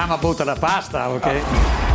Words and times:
Mamma 0.00 0.16
butta 0.16 0.44
la 0.44 0.56
pasta, 0.58 1.10
ok? 1.10 1.20
Come 1.20 1.89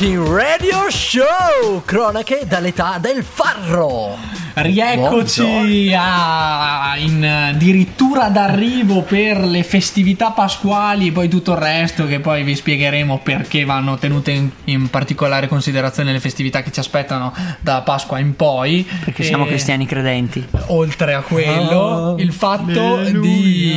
The 0.00 0.06
Cooking 0.06 0.32
Radio 0.32 0.88
Show! 0.88 1.82
Cronache 1.84 2.46
dall'età 2.46 2.96
del 2.98 3.22
farro! 3.22 4.39
Rieccoci 4.62 5.92
a, 5.96 6.94
in 6.96 7.24
addirittura 7.24 8.28
d'arrivo 8.28 9.02
per 9.02 9.44
le 9.44 9.62
festività 9.62 10.30
pasquali 10.30 11.08
e 11.08 11.12
poi 11.12 11.28
tutto 11.28 11.52
il 11.52 11.58
resto 11.58 12.06
che 12.06 12.20
poi 12.20 12.42
vi 12.42 12.54
spiegheremo 12.54 13.20
perché 13.22 13.64
vanno 13.64 13.96
tenute 13.96 14.30
in, 14.32 14.50
in 14.64 14.88
particolare 14.88 15.48
considerazione 15.48 16.12
le 16.12 16.20
festività 16.20 16.62
che 16.62 16.72
ci 16.72 16.80
aspettano 16.80 17.32
da 17.60 17.82
Pasqua 17.82 18.18
in 18.18 18.36
poi. 18.36 18.86
Perché 19.04 19.22
siamo 19.22 19.44
E 19.44 19.48
cristiani 19.48 19.86
credenti. 19.86 20.46
Oltre 20.66 21.14
a 21.14 21.20
quello, 21.22 22.16
il 22.18 22.32
fatto 22.32 23.02
di 23.20 23.76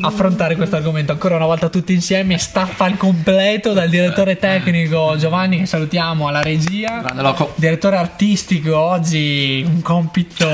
affrontare 0.00 0.56
questo 0.56 0.76
argomento 0.76 1.12
ancora 1.12 1.36
una 1.36 1.46
volta 1.46 1.68
tutti 1.68 1.92
insieme, 1.92 2.38
staffa 2.38 2.84
al 2.84 2.96
completo 2.96 3.72
dal 3.72 3.88
direttore 3.88 4.36
tecnico 4.36 5.16
Giovanni, 5.16 5.58
che 5.58 5.66
salutiamo 5.66 6.28
alla 6.28 6.42
regia. 6.42 7.04
Direttore 7.56 7.96
artistico 7.96 8.78
oggi 8.78 9.65
un 9.66 9.82
compito 9.82 10.46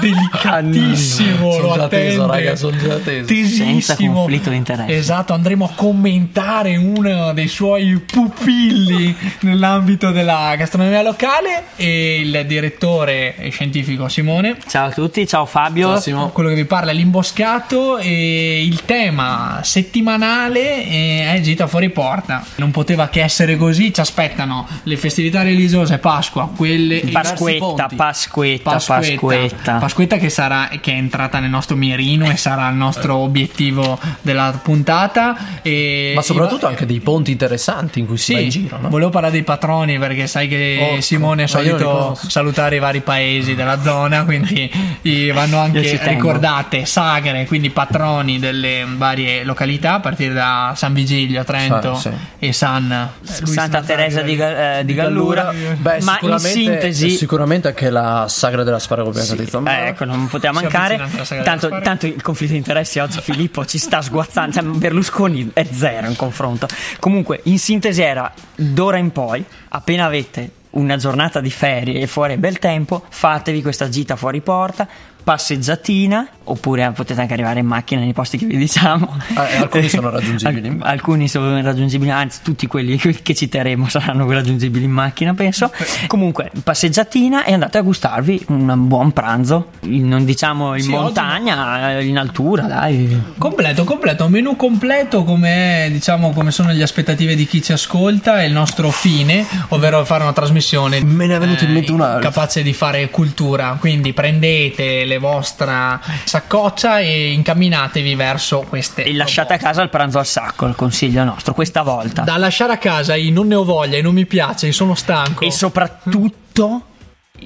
delicatissimo. 0.00 1.52
Sono 1.52 1.68
lo 1.68 1.74
già 1.74 1.88
teso, 1.88 2.26
raga, 2.26 2.56
sono 2.56 2.76
già 2.76 2.96
teso. 2.96 3.26
Tesissimo. 3.26 3.80
Senza 3.80 3.96
conflitto 3.96 4.50
di 4.50 4.56
interesse. 4.56 4.96
Esatto, 4.96 5.32
andremo 5.32 5.64
a 5.66 5.70
commentare 5.74 6.76
uno 6.76 7.32
dei 7.32 7.48
suoi 7.48 8.00
pupilli 8.00 9.14
nell'ambito 9.40 10.10
della 10.10 10.54
gastronomia 10.56 11.02
locale 11.02 11.64
e 11.76 12.20
il 12.20 12.44
direttore 12.46 13.34
scientifico 13.50 14.08
Simone. 14.08 14.56
Ciao 14.66 14.88
a 14.88 14.90
tutti, 14.90 15.26
ciao 15.26 15.44
Fabio. 15.46 16.00
Quello 16.32 16.48
che 16.48 16.54
vi 16.54 16.64
parla 16.64 16.90
è 16.90 16.94
l'imboscato 16.94 17.98
e 17.98 18.64
il 18.64 18.84
tema 18.84 19.60
settimanale 19.62 20.86
è 20.86 21.40
gita 21.42 21.66
fuori 21.66 21.90
porta. 21.90 22.44
Non 22.56 22.70
poteva 22.70 23.08
che 23.08 23.22
essere 23.22 23.56
così, 23.56 23.92
ci 23.92 24.00
aspettano 24.00 24.66
le 24.84 24.96
festività 24.96 25.42
religiose, 25.42 25.98
Pasqua, 25.98 26.50
quelle 26.54 27.00
Pasquetta, 27.10 27.88
Pasquetta, 27.94 28.43
Pasquetta. 28.62 29.78
Pasquetta 29.78 30.16
che 30.16 30.28
sarà 30.28 30.68
che 30.80 30.92
è 30.92 30.96
entrata 30.96 31.38
nel 31.38 31.50
nostro 31.50 31.76
mirino 31.76 32.30
e 32.30 32.36
sarà 32.36 32.68
il 32.68 32.76
nostro 32.76 33.16
obiettivo 33.16 33.98
della 34.20 34.58
puntata 34.62 35.60
e 35.62 36.12
Ma 36.14 36.22
soprattutto 36.22 36.66
anche 36.66 36.86
dei 36.86 37.00
ponti 37.00 37.30
interessanti 37.30 38.00
in 38.00 38.06
cui 38.06 38.16
si 38.16 38.24
sì, 38.24 38.32
va 38.34 38.40
in 38.40 38.48
giro, 38.48 38.78
no? 38.80 38.88
volevo 38.88 39.10
parlare 39.10 39.32
dei 39.32 39.42
patroni 39.42 39.98
perché 39.98 40.26
sai 40.26 40.48
che 40.48 40.88
Orco, 40.90 41.00
Simone 41.00 41.44
è 41.44 41.46
io 41.46 41.50
solito 41.50 42.18
salutare 42.28 42.76
i 42.76 42.78
vari 42.78 43.00
paesi 43.00 43.54
della 43.54 43.80
zona, 43.80 44.24
quindi 44.24 44.70
vanno 45.32 45.56
Io 45.56 45.62
anche 45.62 46.00
ricordate 46.04 46.84
sagre, 46.86 47.46
quindi 47.46 47.70
patroni 47.70 48.38
delle 48.38 48.86
varie 48.96 49.44
località 49.44 49.94
a 49.94 50.00
partire 50.00 50.34
da 50.34 50.72
San 50.76 50.92
Vigilio, 50.92 51.44
Trento 51.44 51.94
Sì, 51.94 52.10
sì. 52.10 52.46
e 52.46 52.52
San 52.52 52.90
eh, 52.90 53.40
Luis 53.40 53.52
Santa. 53.52 53.82
Teresa 53.82 54.22
di, 54.22 54.36
eh, 54.36 54.82
di 54.84 54.94
Gallura. 54.94 55.52
Beh, 55.52 56.02
Ma 56.02 56.18
in 56.20 56.38
sintesi, 56.38 57.10
sicuramente 57.10 57.68
anche 57.68 57.90
la 57.90 58.26
sagra 58.34 58.64
dell'asparago 58.64 59.10
bianco 59.10 59.34
di 59.34 59.46
Zambara. 59.46 59.86
Eh, 59.86 59.88
ecco, 59.88 60.04
non 60.04 60.26
poteva 60.26 60.52
mancare. 60.52 60.96
Tanto, 61.42 61.68
della 61.68 61.80
tanto 61.80 62.06
il 62.06 62.20
conflitto 62.20 62.52
di 62.52 62.58
interessi 62.58 62.98
oggi 62.98 63.20
Filippo 63.20 63.64
ci 63.64 63.78
sta 63.78 64.02
sguazzando. 64.02 64.52
Cioè, 64.52 64.62
Berlusconi 64.64 65.50
è 65.52 65.64
zero 65.70 66.08
in 66.08 66.16
confronto. 66.16 66.66
Comunque, 66.98 67.40
in 67.44 67.58
sintesi 67.58 68.02
era 68.02 68.30
d'ora 68.54 68.98
in 68.98 69.12
poi, 69.12 69.44
appena 69.68 70.04
avete 70.04 70.50
una 70.70 70.96
giornata 70.96 71.40
di 71.40 71.50
ferie 71.50 72.00
e 72.00 72.06
fuori 72.06 72.34
è 72.34 72.36
bel 72.36 72.58
tempo, 72.58 73.04
fatevi 73.08 73.62
questa 73.62 73.88
gita 73.88 74.16
fuori 74.16 74.40
porta. 74.40 74.88
Passeggiatina, 75.24 76.26
oppure 76.44 76.90
potete 76.94 77.20
anche 77.20 77.32
arrivare 77.32 77.60
in 77.60 77.66
macchina 77.66 78.00
nei 78.02 78.12
posti 78.12 78.36
che 78.38 78.44
vi 78.46 78.56
diciamo. 78.56 79.16
Eh, 79.36 79.56
alcuni 79.56 79.88
sono 79.88 80.10
raggiungibili. 80.10 80.68
Al- 80.68 80.78
alcuni 80.82 81.28
sono 81.28 81.60
raggiungibili, 81.62 82.10
anzi, 82.10 82.40
tutti 82.42 82.66
quelli 82.66 82.96
che 83.22 83.34
citeremo 83.34 83.88
saranno 83.88 84.30
raggiungibili 84.30 84.84
in 84.84 84.90
macchina, 84.90 85.32
penso. 85.34 85.70
Comunque, 86.08 86.50
passeggiatina 86.62 87.44
e 87.44 87.52
andate 87.54 87.78
a 87.78 87.82
gustarvi 87.82 88.44
un 88.48 88.86
buon 88.86 89.12
pranzo. 89.12 89.70
Non 89.82 90.24
diciamo 90.24 90.74
in 90.76 90.82
Sì, 90.82 90.90
montagna, 90.90 91.90
eh, 91.98 92.04
in 92.06 92.18
altura, 92.18 92.64
dai. 92.64 93.18
Completo, 93.38 93.84
completo, 93.84 94.28
menù 94.28 94.56
completo 94.56 95.24
come, 95.24 95.88
diciamo, 95.90 96.32
come 96.32 96.50
sono 96.50 96.70
le 96.70 96.82
aspettative 96.82 97.34
di 97.34 97.46
chi 97.46 97.62
ci 97.62 97.72
ascolta 97.72 98.42
e 98.42 98.46
il 98.46 98.52
nostro 98.52 98.90
fine, 98.90 99.46
ovvero 99.68 100.04
fare 100.04 100.22
una 100.22 100.32
trasmissione 100.32 101.02
Me 101.02 101.26
ne 101.26 101.36
è 101.36 101.38
venuto 101.38 101.64
in 101.64 101.72
mente 101.72 101.92
un 101.92 102.02
altro. 102.02 102.20
capace 102.20 102.62
di 102.62 102.72
fare 102.72 103.08
cultura. 103.10 103.76
Quindi 103.80 104.12
prendete 104.12 105.04
le 105.04 105.13
vostra 105.18 106.00
saccoccia 106.24 107.00
e 107.00 107.32
incamminatevi 107.32 108.14
verso 108.14 108.64
queste. 108.68 109.04
E 109.04 109.14
lasciate 109.14 109.54
a 109.54 109.58
casa 109.58 109.82
il 109.82 109.90
pranzo 109.90 110.18
al 110.18 110.26
sacco, 110.26 110.66
il 110.66 110.74
consiglio 110.74 111.24
nostro, 111.24 111.54
questa 111.54 111.82
volta. 111.82 112.22
Da 112.22 112.36
lasciare 112.36 112.72
a 112.72 112.78
casa 112.78 113.14
i 113.14 113.30
non 113.30 113.46
ne 113.46 113.54
ho 113.54 113.64
voglia, 113.64 113.98
i 113.98 114.02
non 114.02 114.14
mi 114.14 114.26
piace, 114.26 114.70
sono 114.72 114.94
stanco. 114.94 115.44
E 115.44 115.50
soprattutto 115.50 116.82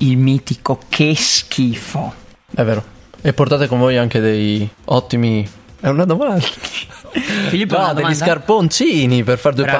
il 0.00 0.16
mitico 0.16 0.80
che 0.88 1.14
schifo. 1.14 2.14
È 2.54 2.62
vero. 2.62 2.96
E 3.20 3.32
portate 3.32 3.66
con 3.66 3.78
voi 3.78 3.96
anche 3.96 4.20
dei 4.20 4.68
ottimi. 4.86 5.48
È 5.80 5.88
una 5.88 6.04
domanda. 6.04 6.44
Filippo, 7.48 7.76
No, 7.78 7.92
degli 7.94 8.14
scarponcini 8.14 9.22
per 9.24 9.38
fare 9.38 9.54
due 9.54 9.64
passi 9.64 9.72
e 9.72 9.78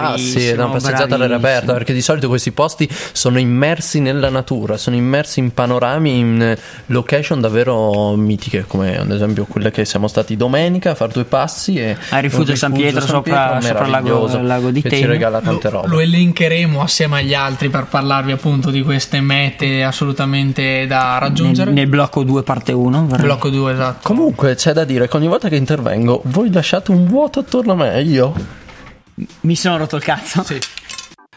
Bravissimo, 0.55 0.65
una 0.65 0.73
passeggiata 0.73 1.15
all'aria 1.15 1.37
aperta. 1.37 1.73
Perché 1.73 1.93
di 1.93 2.01
solito 2.03 2.29
questi 2.29 2.53
posti 2.53 2.89
sono 3.13 3.39
immersi 3.39 4.01
nella 4.01 4.31
natura, 4.31 4.77
sono 4.77 4.97
immersi 4.97 5.41
in 5.41 5.53
panorami, 5.53 6.19
in 6.19 6.57
location 6.87 7.41
davvero 7.41 8.15
mitiche, 8.17 8.65
come 8.67 8.99
ad 8.99 9.11
esempio 9.11 9.45
quelle 9.47 9.71
che 9.71 9.85
siamo 9.85 10.09
stati 10.09 10.37
domenica 10.37 10.91
a 10.91 10.95
fare 10.95 11.13
due 11.13 11.25
passi. 11.25 11.77
E 11.79 11.97
Al 12.11 12.23
rifugio 12.23 12.53
un 12.53 12.57
San 12.57 12.73
Pietro 12.73 13.01
sopra- 13.01 13.61
sopra 13.61 13.85
il 13.85 13.91
lago- 13.91 14.41
lago 14.43 14.71
di 14.71 14.83
che 14.83 14.91
ci 14.91 15.01
Teno. 15.01 15.13
regala 15.13 15.41
tante 15.41 15.69
robe. 15.69 15.89
Lo 15.89 16.01
elencheremo 16.01 16.81
assieme 16.81 17.19
agli 17.19 17.35
altri 17.35 17.69
per 17.69 17.85
parlarvi 17.87 18.33
appunto 18.33 18.71
di 18.71 18.83
queste 18.83 19.21
mete 19.21 19.83
assolutamente 19.83 20.87
da 20.87 21.19
raggiungere. 21.19 21.67
Nel, 21.71 21.81
nel 21.81 21.89
blocco 21.89 22.23
2 22.23 22.43
parte 22.43 22.73
1. 22.73 23.03
blocco 23.03 23.49
2, 23.51 23.73
esatto. 23.73 23.99
Comunque 24.03 24.55
c'è 24.55 24.73
da 24.73 24.85
dire 24.85 25.09
che 25.09 25.17
ogni 25.17 25.27
volta 25.29 25.49
che 25.49 25.57
intervengo 25.57 26.23
voi 26.25 26.53
lasciate 26.53 26.91
un 26.91 27.07
vuoto 27.19 27.41
attorno 27.41 27.73
a 27.73 27.75
me 27.75 28.01
io 28.03 28.33
Mi 29.41 29.57
sono 29.57 29.77
rotto 29.77 29.97
il 29.97 30.05
cazzo. 30.05 30.47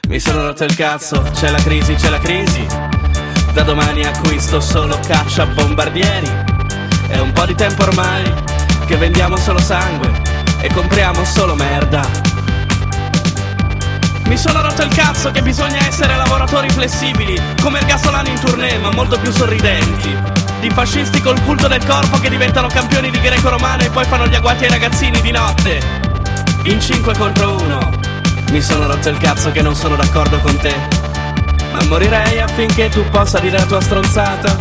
Mi 0.07 0.19
sono 0.19 0.45
rotto 0.45 0.63
il 0.63 0.75
cazzo, 0.75 1.23
c'è 1.33 1.49
la 1.49 1.57
crisi, 1.57 1.95
c'è 1.95 2.09
la 2.09 2.19
crisi. 2.19 2.63
Da 3.53 3.63
domani 3.63 4.05
acquisto 4.05 4.59
solo 4.59 4.99
caccia 4.99 5.47
bombardieri. 5.47 6.27
È 7.07 7.17
un 7.17 7.31
po' 7.31 7.47
di 7.47 7.55
tempo 7.55 7.81
ormai 7.81 8.31
che 8.85 8.95
vendiamo 8.95 9.37
solo 9.37 9.59
sangue 9.59 10.21
e 10.61 10.71
compriamo 10.71 11.25
solo 11.25 11.55
merda. 11.55 12.07
Mi 14.27 14.37
sono 14.37 14.61
rotto 14.61 14.83
il 14.83 14.93
cazzo 14.93 15.31
che 15.31 15.41
bisogna 15.41 15.83
essere 15.87 16.15
lavoratori 16.15 16.69
flessibili, 16.69 17.41
come 17.59 17.79
il 17.79 17.85
gasolano 17.85 18.27
in 18.27 18.39
tournée, 18.39 18.77
ma 18.77 18.91
molto 18.91 19.19
più 19.19 19.31
sorridenti. 19.31 20.40
Di 20.61 20.69
fascisti 20.69 21.21
col 21.21 21.41
culto 21.41 21.67
del 21.67 21.83
corpo 21.83 22.19
che 22.19 22.29
diventano 22.29 22.67
campioni 22.67 23.09
di 23.09 23.19
greco-romano 23.19 23.81
e 23.81 23.89
poi 23.89 24.05
fanno 24.05 24.27
gli 24.27 24.35
agguati 24.35 24.65
ai 24.65 24.69
ragazzini 24.69 25.19
di 25.19 25.31
notte. 25.31 25.81
In 26.65 26.79
5 26.79 27.15
contro 27.15 27.55
1 27.55 27.89
Mi 28.51 28.61
sono 28.61 28.85
rotto 28.85 29.09
il 29.09 29.17
cazzo 29.17 29.51
che 29.51 29.63
non 29.63 29.73
sono 29.73 29.95
d'accordo 29.95 30.37
con 30.37 30.55
te. 30.57 30.75
Ma 31.71 31.83
morirei 31.85 32.39
affinché 32.39 32.89
tu 32.89 33.03
possa 33.09 33.39
dire 33.39 33.57
la 33.57 33.65
tua 33.65 33.81
stronzata. 33.81 34.55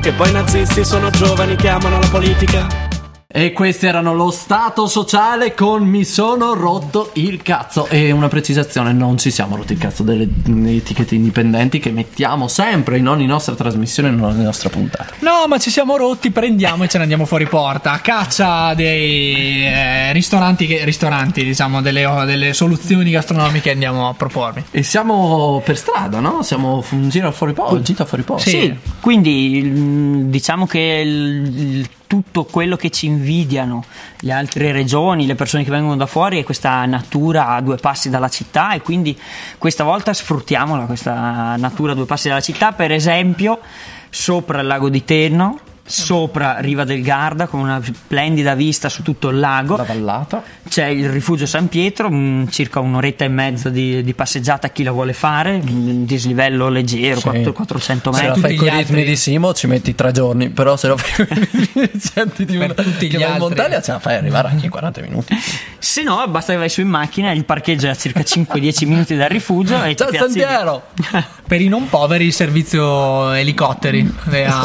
Che 0.00 0.12
poi 0.12 0.28
i 0.28 0.32
nazisti 0.32 0.84
sono 0.84 1.10
giovani 1.10 1.56
che 1.56 1.68
amano 1.68 1.98
la 1.98 2.06
politica 2.06 2.89
E 3.32 3.52
questi 3.52 3.86
erano 3.86 4.12
lo 4.12 4.32
stato 4.32 4.88
sociale 4.88 5.54
con 5.54 5.84
mi 5.84 6.04
sono 6.04 6.52
rotto 6.54 7.12
il 7.14 7.42
cazzo. 7.42 7.86
E 7.86 8.10
una 8.10 8.26
precisazione: 8.26 8.92
non 8.92 9.18
ci 9.18 9.30
siamo 9.30 9.54
rotti 9.54 9.74
il 9.74 9.78
cazzo 9.78 10.02
delle, 10.02 10.28
etichette 10.74 11.14
indipendenti 11.14 11.78
che 11.78 11.92
mettiamo 11.92 12.48
sempre 12.48 12.98
in 12.98 13.06
ogni 13.06 13.26
nostra 13.26 13.54
trasmissione, 13.54 14.08
in 14.08 14.20
ogni 14.20 14.42
nostra 14.42 14.68
puntata. 14.68 15.14
No, 15.20 15.46
ma 15.46 15.58
ci 15.58 15.70
siamo 15.70 15.96
rotti, 15.96 16.32
prendiamo 16.32 16.82
e 16.82 16.88
ce 16.88 16.96
ne 16.96 17.04
andiamo 17.04 17.24
fuori 17.24 17.46
porta. 17.46 17.92
A 17.92 18.00
caccia 18.00 18.74
dei 18.74 19.64
eh, 19.64 20.12
ristoranti, 20.12 20.66
che, 20.66 20.84
ristoranti, 20.84 21.44
diciamo, 21.44 21.80
delle, 21.80 22.04
delle 22.26 22.52
soluzioni 22.52 23.12
gastronomiche 23.12 23.70
andiamo 23.70 24.08
a 24.08 24.14
proporvi. 24.14 24.64
E 24.72 24.82
siamo 24.82 25.62
per 25.64 25.76
strada, 25.78 26.18
no? 26.18 26.42
Siamo 26.42 26.84
un 26.90 27.08
giro 27.08 27.30
fuori 27.30 27.52
posto, 27.52 27.80
gita 27.80 28.04
fuori 28.04 28.24
posto. 28.24 28.50
Sì, 28.50 28.76
quindi 29.00 29.62
mm, 29.64 30.30
diciamo 30.30 30.66
che 30.66 30.80
il, 30.80 31.76
il 31.78 31.88
tutto 32.10 32.42
quello 32.42 32.74
che 32.74 32.90
ci 32.90 33.06
invidiano 33.06 33.84
le 34.22 34.32
altre 34.32 34.72
regioni, 34.72 35.26
le 35.26 35.36
persone 35.36 35.62
che 35.62 35.70
vengono 35.70 35.94
da 35.94 36.06
fuori 36.06 36.40
è 36.40 36.42
questa 36.42 36.84
natura 36.84 37.50
a 37.50 37.60
due 37.60 37.76
passi 37.76 38.10
dalla 38.10 38.28
città 38.28 38.72
e 38.72 38.80
quindi 38.80 39.16
questa 39.58 39.84
volta 39.84 40.12
sfruttiamola 40.12 40.86
questa 40.86 41.54
natura 41.54 41.92
a 41.92 41.94
due 41.94 42.06
passi 42.06 42.26
dalla 42.26 42.40
città, 42.40 42.72
per 42.72 42.90
esempio 42.90 43.60
sopra 44.08 44.60
il 44.60 44.66
lago 44.66 44.88
di 44.88 45.04
Terno, 45.04 45.60
sopra 45.90 46.58
Riva 46.60 46.84
del 46.84 47.02
Garda 47.02 47.46
con 47.46 47.60
una 47.60 47.80
splendida 47.82 48.54
vista 48.54 48.88
su 48.88 49.02
tutto 49.02 49.28
il 49.28 49.38
lago. 49.38 49.76
La 49.76 49.82
vallata. 49.84 50.42
C'è 50.68 50.86
il 50.86 51.08
rifugio 51.10 51.46
San 51.46 51.68
Pietro, 51.68 52.10
mm, 52.10 52.46
circa 52.48 52.78
un'oretta 52.80 53.24
e 53.24 53.28
mezza 53.28 53.68
di, 53.70 54.02
di 54.04 54.14
passeggiata 54.14 54.68
a 54.68 54.70
chi 54.70 54.82
la 54.84 54.92
vuole 54.92 55.12
fare, 55.12 55.60
un 55.62 56.04
dislivello 56.04 56.68
leggero, 56.68 57.16
Sì. 57.16 57.22
400 57.22 57.52
400 57.52 58.12
Se 58.12 58.22
la 58.22 58.26
metri. 58.28 58.40
fai 58.42 58.54
con 58.56 58.66
i 58.66 58.70
ritmi 58.70 58.80
altri- 58.98 59.04
di 59.04 59.16
Simo 59.16 59.52
ci 59.54 59.66
metti 59.66 59.94
tre 59.94 60.12
giorni, 60.12 60.50
però 60.50 60.76
se 60.76 60.88
lo 60.88 60.96
fai 60.96 61.26
con 61.26 61.36
i 61.36 61.48
di 62.44 62.56
una- 62.56 62.74
tutti 62.74 63.06
gli 63.08 63.12
vai 63.12 63.20
in 63.20 63.24
altri. 63.24 63.38
montagna 63.40 63.82
ce 63.82 63.92
la 63.92 63.98
fai 63.98 64.14
arrivare 64.16 64.48
anche 64.48 64.64
in 64.66 64.70
40 64.70 65.00
minuti. 65.02 65.36
Se 65.78 66.02
no, 66.02 66.24
basta 66.28 66.52
che 66.52 66.58
vai 66.58 66.68
su 66.68 66.80
in 66.82 66.88
macchina, 66.88 67.32
il 67.32 67.44
parcheggio 67.44 67.86
è 67.86 67.90
a 67.90 67.96
circa 67.96 68.20
5-10 68.20 68.86
minuti 68.86 69.16
dal 69.16 69.28
rifugio 69.28 69.82
e 69.82 69.88
ti 69.90 69.96
Ciao 69.96 70.08
piazzi 70.10 70.34
lì. 70.34 70.40
Santiero! 70.40 70.82
Per 71.50 71.60
i 71.60 71.66
non 71.66 71.88
poveri 71.88 72.26
il 72.26 72.32
servizio 72.32 73.32
elicotteri 73.32 74.08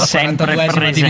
Sempre 0.05 0.53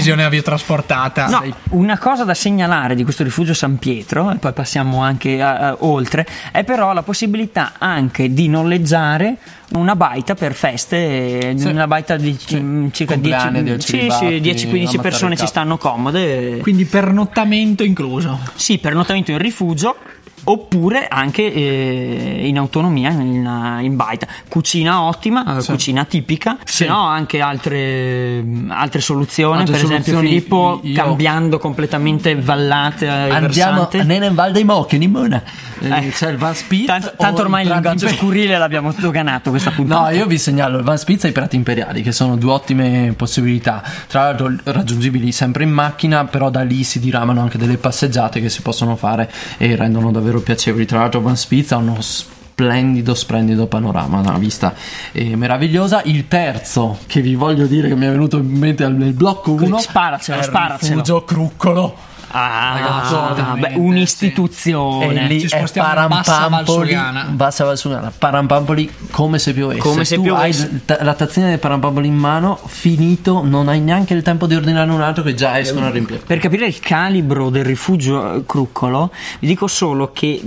42esima 0.06 0.14
presente. 0.14 0.14
divisione 0.14 0.24
aviotrasportata. 0.24 1.28
No, 1.28 1.44
una 1.72 1.98
cosa 1.98 2.24
da 2.24 2.34
segnalare 2.34 2.96
di 2.96 3.04
questo 3.04 3.24
rifugio 3.24 3.54
San 3.54 3.78
Pietro, 3.78 4.32
e 4.32 4.36
poi 4.36 4.54
passiamo 4.54 5.02
anche 5.02 5.42
a- 5.42 5.58
a- 5.58 5.76
oltre, 5.80 6.26
è 6.52 6.64
però 6.64 6.94
la 6.94 7.02
possibilità 7.04 7.74
anche 7.78 8.32
di 8.34 8.48
noleggiare 8.48 9.38
una 9.72 9.96
baita 9.96 10.36
per 10.36 10.54
feste, 10.54 11.56
Sì. 11.58 11.68
una 11.68 11.88
baita 11.88 12.18
di 12.18 12.38
Sì. 12.40 12.60
mm, 12.60 12.88
circa 12.92 13.16
10, 13.16 13.38
Compleanni 13.38 13.64
di 13.76 13.82
sì, 13.82 14.08
sì, 14.12 14.40
10-15 14.40 15.00
persone 15.00 15.36
ci 15.36 15.48
stanno 15.48 15.78
comode. 15.78 16.60
Quindi 16.60 16.86
pernottamento 16.86 17.84
incluso. 17.84 18.40
Sì, 18.56 18.78
pernottamento 18.78 19.32
in 19.32 19.38
rifugio 19.40 19.96
oppure 20.44 21.08
anche 21.08 21.52
eh, 21.52 22.42
in 22.48 22.58
autonomia 22.58 23.10
in, 23.10 23.80
in 23.82 23.96
baita. 23.96 24.28
Cucina 24.48 25.02
ottima, 25.04 25.58
eh, 25.58 25.62
Sì. 25.62 25.72
cucina 25.72 26.04
tipica, 26.06 26.58
se 26.64 26.86
no 26.86 27.02
anche 27.04 27.42
altre, 27.42 28.44
altre 28.68 29.02
soluzioni, 29.02 29.62
Altre 29.62 29.76
per 29.78 29.84
esempio 29.86 30.20
Filippo 30.20 30.80
io- 30.84 30.94
cambiando 30.94 31.58
completamente 31.58 32.36
vallate 32.36 33.06
e 33.06 33.10
Andiamo 33.32 33.90
nella 34.04 34.32
Val 34.32 34.52
dei 34.52 34.64
Mocchi, 34.64 35.02
in 35.02 35.12
Mona. 35.12 35.42
Eh. 35.80 36.10
C'è 36.10 36.30
il 36.30 36.38
Van 36.38 36.54
Spitz. 36.54 36.86
Tanto, 36.88 37.08
o 37.08 37.14
tanto 37.18 37.42
ormai 37.42 37.64
il 37.64 37.68
Prati 37.70 37.88
linguaggio 37.88 38.16
scurile 38.16 38.58
l'abbiamo 38.58 38.94
doganato 38.96 39.50
questa 39.50 39.72
puntata. 39.72 40.10
No, 40.10 40.16
io 40.16 40.26
vi 40.26 40.38
segnalo 40.38 40.78
il 40.78 40.84
Van 40.84 40.98
Spitz 40.98 41.26
e 41.26 41.30
i 41.30 41.32
Pirati 41.32 41.56
Imperiali, 41.56 42.02
che 42.02 42.12
sono 42.12 42.38
due 42.38 42.52
ottime 42.52 43.14
possibilità. 43.18 43.84
Tra 44.08 44.24
l'altro 44.24 44.54
raggiungibili 44.64 45.32
sempre 45.32 45.64
in 45.64 45.72
macchina, 45.72 46.26
però 46.26 46.50
da 46.50 46.62
lì 46.62 46.84
si 46.84 47.00
diramano 47.00 47.42
anche 47.42 47.58
delle 47.58 47.78
passeggiate 47.78 48.40
che 48.40 48.50
si 48.50 48.62
possono 48.62 48.96
fare 48.96 49.32
e 49.58 49.76
rendono 49.76 50.12
davvero 50.12 50.25
piacevoli. 50.42 50.86
Tra 50.86 51.00
l'altro 51.00 51.22
Van 51.22 51.38
Spitz 51.38 51.72
ha 51.72 51.78
uno 51.78 51.98
splendido, 52.02 53.14
splendido 53.14 53.68
panorama, 53.68 54.20
una 54.20 54.38
vista 54.38 54.74
eh, 55.12 55.36
meravigliosa. 55.36 56.02
Il 56.06 56.28
terzo, 56.28 57.00
che 57.06 57.22
vi 57.22 57.36
voglio 57.36 57.66
dire 57.66 57.88
che 57.88 57.96
mi 57.96 58.06
è 58.06 58.10
venuto 58.10 58.38
in 58.38 58.46
mente 58.46 58.88
nel 58.88 59.14
blocco 59.14 59.52
1, 59.52 59.78
Sparacelo, 59.78 60.42
sparacelo. 60.42 60.92
Rifugio 60.92 61.24
Cruccolo. 61.24 62.14
Ah, 62.38 62.78
Ragazzone, 62.78 63.60
beh, 63.62 63.74
un'istituzione. 63.76 65.24
E 65.24 65.28
lì 65.28 65.40
Ci 65.40 65.56
è 65.56 65.64
Parampampoli, 65.74 66.94
Valsugana. 66.94 67.24
Bassa 67.30 67.64
Valsugana, 67.64 68.12
Parampampoli 68.18 68.92
come 69.12 69.40
se 69.40 69.54
piovesse. 69.54 69.80
Come 69.80 70.04
se 70.04 70.16
tu 70.16 70.24
piovesse. 70.24 70.82
hai 70.86 70.98
la 71.06 71.14
tazzina 71.14 71.48
del 71.48 71.60
Parampampoli 71.60 72.08
in 72.08 72.16
mano, 72.16 72.60
finito, 72.66 73.42
non 73.42 73.70
hai 73.70 73.80
neanche 73.80 74.14
il 74.14 74.22
tempo 74.22 74.48
di 74.48 74.56
ordinare 74.56 74.92
un 74.92 75.02
altro 75.02 75.24
che 75.24 75.34
già 75.34 75.58
escono 75.58 75.86
a 75.86 75.90
riempire. 75.92 76.20
Per 76.20 76.38
capire 76.40 76.66
il 76.66 76.78
calibro 76.80 77.50
del 77.50 77.64
rifugio 77.64 78.34
eh, 78.34 78.46
Cruccolo, 78.46 79.12
vi 79.40 79.48
dico 79.48 79.68
solo 79.68 80.12
che 80.12 80.42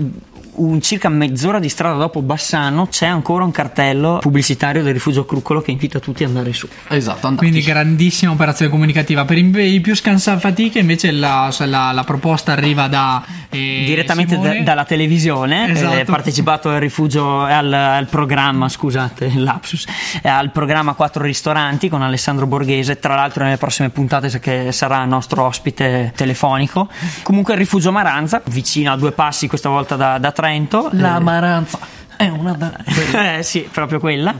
un 0.59 0.81
circa 0.81 1.09
mezz'ora 1.09 1.59
di 1.59 1.69
strada 1.69 1.97
dopo 1.97 2.23
Bassano 2.23 2.87
c'è 2.89 3.07
ancora 3.07 3.45
un 3.45 3.51
cartello 3.51 4.19
pubblicitario 4.21 4.83
del 4.83 4.93
rifugio 4.93 5.25
Cruccolo 5.25 5.61
che 5.61 5.71
invita 5.71 5.99
tutti 5.99 6.23
ad 6.25 6.31
andare 6.31 6.53
su. 6.53 6.69
Esatto, 6.89 7.27
andate. 7.27 7.47
Quindi 7.49 7.65
grandissima 7.67 8.33
operazione 8.33 8.71
comunicativa. 8.71 9.25
Per 9.25 9.37
i 9.39 9.81
più 9.81 9.95
scansafatiche 9.95 10.79
invece 10.79 11.11
la, 11.11 11.53
la- 11.61 11.93
la 11.93 12.05
proposta 12.05 12.53
arriva 12.53 12.89
da... 12.89 13.25
eh, 13.51 13.85
Direttamente 13.87 14.39
da- 14.39 14.61
dalla 14.63 14.85
televisione, 14.85 15.71
Esatto. 15.71 15.97
eh, 15.99 16.05
partecipato 16.05 16.69
al 16.71 16.81
rifugio, 16.81 17.43
al, 17.43 17.73
al 17.73 18.07
programma, 18.07 18.69
scusate, 18.69 19.33
lapsus, 19.39 19.87
eh, 20.23 20.29
al 20.29 20.51
programma 20.51 20.95
Quattro 20.95 21.23
Ristoranti 21.25 21.89
con 21.89 22.03
Alessandro 22.03 22.47
Borghese, 22.47 22.99
tra 22.99 23.15
l'altro 23.15 23.45
nelle 23.45 23.57
prossime 23.57 23.91
puntate 23.91 24.39
che 24.41 24.73
sarà 24.73 25.05
nostro 25.05 25.45
ospite 25.45 26.13
telefonico. 26.15 26.89
Comunque 27.23 27.55
il 27.55 27.59
rifugio 27.61 27.93
Maranza, 27.93 28.43
vicino 28.47 28.93
a 28.93 28.97
due 28.97 29.13
passi 29.13 29.47
questa 29.49 29.69
volta 29.69 29.97
da, 29.97 30.19
da 30.19 30.33
Trento. 30.49 30.89
La 30.93 31.19
eh, 31.19 31.21
maranza 31.21 31.79
è 32.17 32.27
una 32.29 32.53
da- 32.53 32.73
eh, 33.37 33.43
sì, 33.43 33.69
proprio 33.71 34.01
quella. 34.01 34.35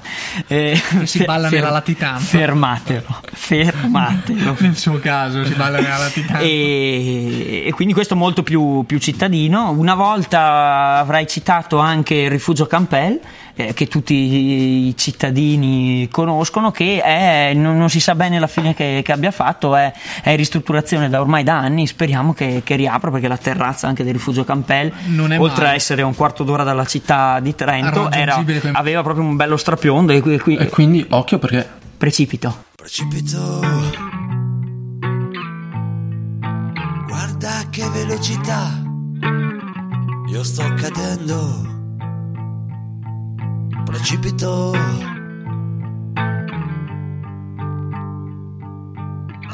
Eh, 0.47 0.81
si 1.05 1.23
balla 1.25 1.51
nella 1.51 1.69
latitanza. 1.69 2.25
Fermatelo, 2.25 3.21
fermatelo. 3.31 4.57
Nel 4.61 4.77
suo 4.77 4.99
caso 4.99 5.45
si 5.45 5.53
balla 5.53 5.79
nella 5.79 5.99
latitanza. 5.99 6.39
E, 6.39 7.65
e 7.67 7.73
quindi 7.73 7.93
questo 7.93 8.17
molto 8.17 8.43
più, 8.43 8.85
più 8.87 8.99
cittadino. 8.99 9.71
Una 9.71 9.95
volta 9.95 10.97
avrai 10.97 11.27
citato 11.27 11.77
anche 11.79 12.15
il 12.15 12.31
rifugio 12.31 12.67
Campel, 12.67 13.21
eh, 13.61 13.75
che 13.75 13.89
tutti 13.89 14.15
i 14.15 14.95
cittadini 14.97 16.09
conoscono, 16.11 16.71
che 16.71 17.03
è, 17.03 17.53
non, 17.55 17.77
non 17.77 17.91
si 17.91 17.99
sa 17.99 18.15
bene 18.15 18.39
la 18.39 18.47
fine 18.47 18.73
che, 18.75 19.01
che 19.05 19.13
abbia 19.13 19.33
fatto, 19.33 19.75
è, 19.75 19.93
è 20.23 20.31
in 20.31 20.37
ristrutturazione 20.37 21.09
da 21.09 21.21
ormai 21.21 21.43
da 21.43 21.59
anni. 21.59 21.87
Speriamo 21.89 22.33
che, 22.35 22.63
che 22.65 22.77
riapra 22.77 23.11
perché 23.11 23.27
la 23.27 23.37
terrazza 23.37 23.89
anche 23.89 24.05
del 24.05 24.13
rifugio 24.13 24.45
Campel, 24.45 24.93
Non 25.07 25.33
è 25.33 25.41
oltre 25.41 25.63
male. 25.63 25.73
a 25.73 25.75
essere 25.75 26.03
a 26.03 26.07
un 26.07 26.15
quarto 26.15 26.45
d'ora 26.45 26.63
dalla 26.63 26.85
città 26.85 27.41
di 27.41 27.55
Trento, 27.57 28.11
era- 28.13 28.45
aveva 28.73 29.03
proprio 29.03 29.25
un 29.25 29.35
bello 29.35 29.57
strapiondo. 29.57 30.13
E 30.13 30.21
qui, 30.21 30.39
qui- 30.39 30.57
E 30.57 30.69
quindi 30.69 31.05
occhio 31.11 31.39
perché 31.39 31.67
precipito. 31.99 32.65
Precipito. 32.77 33.61
Guarda 37.07 37.63
che 37.71 37.89
velocità. 37.91 38.83
Io 40.29 40.45
sto 40.45 40.63
cadendo. 40.75 41.77
Precipito. 43.89 44.73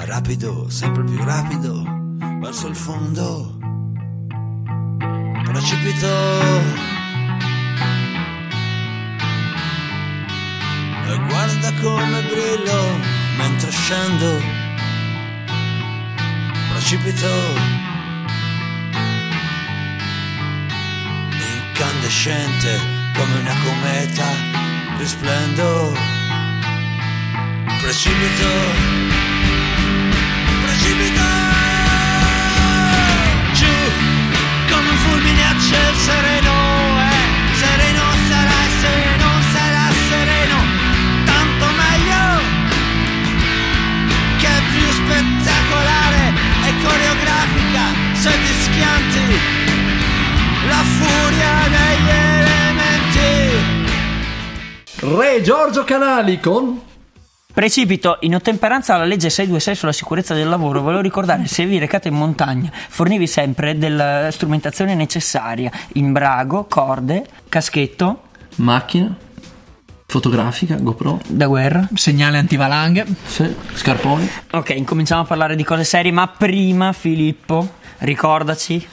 Rapido, 0.06 0.68
sempre 0.68 1.04
più 1.04 1.22
rapido, 1.22 1.84
verso 2.40 2.66
il 2.66 2.74
fondo. 2.74 3.56
Precipito. 5.44 6.08
E 11.06 11.16
guarda 11.28 11.72
come 11.80 12.22
brillo 12.22 12.98
mentre 13.38 13.70
scendo. 13.70 14.40
Precipito. 16.72 17.28
Incandescente 21.70 22.93
come 23.14 23.38
una 23.38 23.54
cometa, 23.62 24.26
risplendo. 24.98 25.96
Precipito. 27.80 28.50
Precipito. 30.62 31.22
Giù 33.52 33.74
come 34.70 34.88
un 34.90 34.96
fulmine 34.96 35.42
a 35.42 35.54
ciel 35.60 35.94
sereno. 36.08 36.54
Eh, 37.08 37.56
sereno 37.62 38.04
sarà 38.28 38.60
se 38.80 38.94
non 39.22 39.42
sarà 39.52 39.86
sereno. 40.08 40.56
Tanto 41.24 41.66
meglio 41.82 42.22
che 44.38 44.48
è 44.48 44.62
più 44.72 44.86
spettacolare 45.00 46.32
e 46.66 46.70
coreografica, 46.82 47.82
siete 48.12 48.52
schianti, 48.62 49.38
la 50.68 50.82
furia 50.96 51.33
Re 55.16 55.42
Giorgio 55.42 55.84
Canali 55.84 56.40
con 56.40 56.80
Precipito, 57.52 58.16
in 58.22 58.34
ottemperanza 58.34 58.94
alla 58.94 59.04
legge 59.04 59.30
626 59.30 59.74
sulla 59.76 59.92
sicurezza 59.92 60.34
del 60.34 60.48
lavoro, 60.48 60.80
volevo 60.80 61.00
ricordare 61.00 61.46
se 61.46 61.64
vi 61.66 61.78
recate 61.78 62.08
in 62.08 62.14
montagna, 62.14 62.68
fornivi 62.88 63.28
sempre 63.28 63.78
della 63.78 64.28
strumentazione 64.32 64.96
necessaria, 64.96 65.70
imbrago, 65.92 66.64
corde, 66.64 67.24
caschetto 67.48 68.22
macchina 68.56 69.14
fotografica, 70.06 70.76
GoPro, 70.76 71.20
da 71.26 71.46
guerra. 71.46 71.88
Segnale 71.94 72.38
antivalanghe. 72.38 73.04
sì, 73.24 73.54
scarponi. 73.74 74.28
Ok, 74.52 74.70
incominciamo 74.70 75.22
a 75.22 75.24
parlare 75.24 75.54
di 75.54 75.64
cose 75.64 75.84
serie, 75.84 76.10
ma 76.12 76.26
prima 76.28 76.92
Filippo, 76.92 77.68
ricordaci 77.98 78.84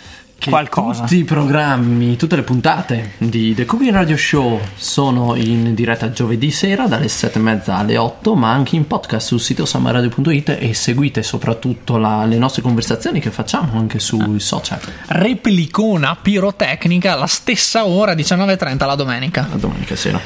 qualcosa. 0.49 1.01
tutti 1.01 1.17
i 1.17 1.23
programmi, 1.23 2.15
tutte 2.17 2.35
le 2.35 2.41
puntate 2.43 3.13
di 3.17 3.53
The 3.53 3.65
Cooking 3.65 3.91
Radio 3.93 4.17
Show 4.17 4.59
sono 4.75 5.35
in 5.35 5.73
diretta 5.75 6.11
giovedì 6.11 6.49
sera 6.51 6.87
dalle 6.87 7.05
7.30 7.07 7.71
alle 7.71 7.97
8, 7.97 8.35
ma 8.35 8.51
anche 8.51 8.75
in 8.75 8.87
podcast 8.87 9.27
sul 9.27 9.39
sito 9.39 9.65
samaradio.it 9.65 10.57
e 10.59 10.73
seguite 10.73 11.21
soprattutto 11.23 11.97
la- 11.97 12.25
le 12.25 12.37
nostre 12.37 12.61
conversazioni 12.61 13.19
che 13.19 13.29
facciamo 13.31 13.77
anche 13.77 13.99
sui 13.99 14.39
social 14.39 14.79
Replicona 15.07 16.15
pirotecnica 16.19 17.15
la 17.15 17.27
stessa 17.27 17.85
ora 17.85 18.13
19.30 18.13 18.85
la 18.85 18.95
domenica. 18.95 19.47
la 19.49 19.57
domenica 19.57 19.95
sera. 19.95 20.19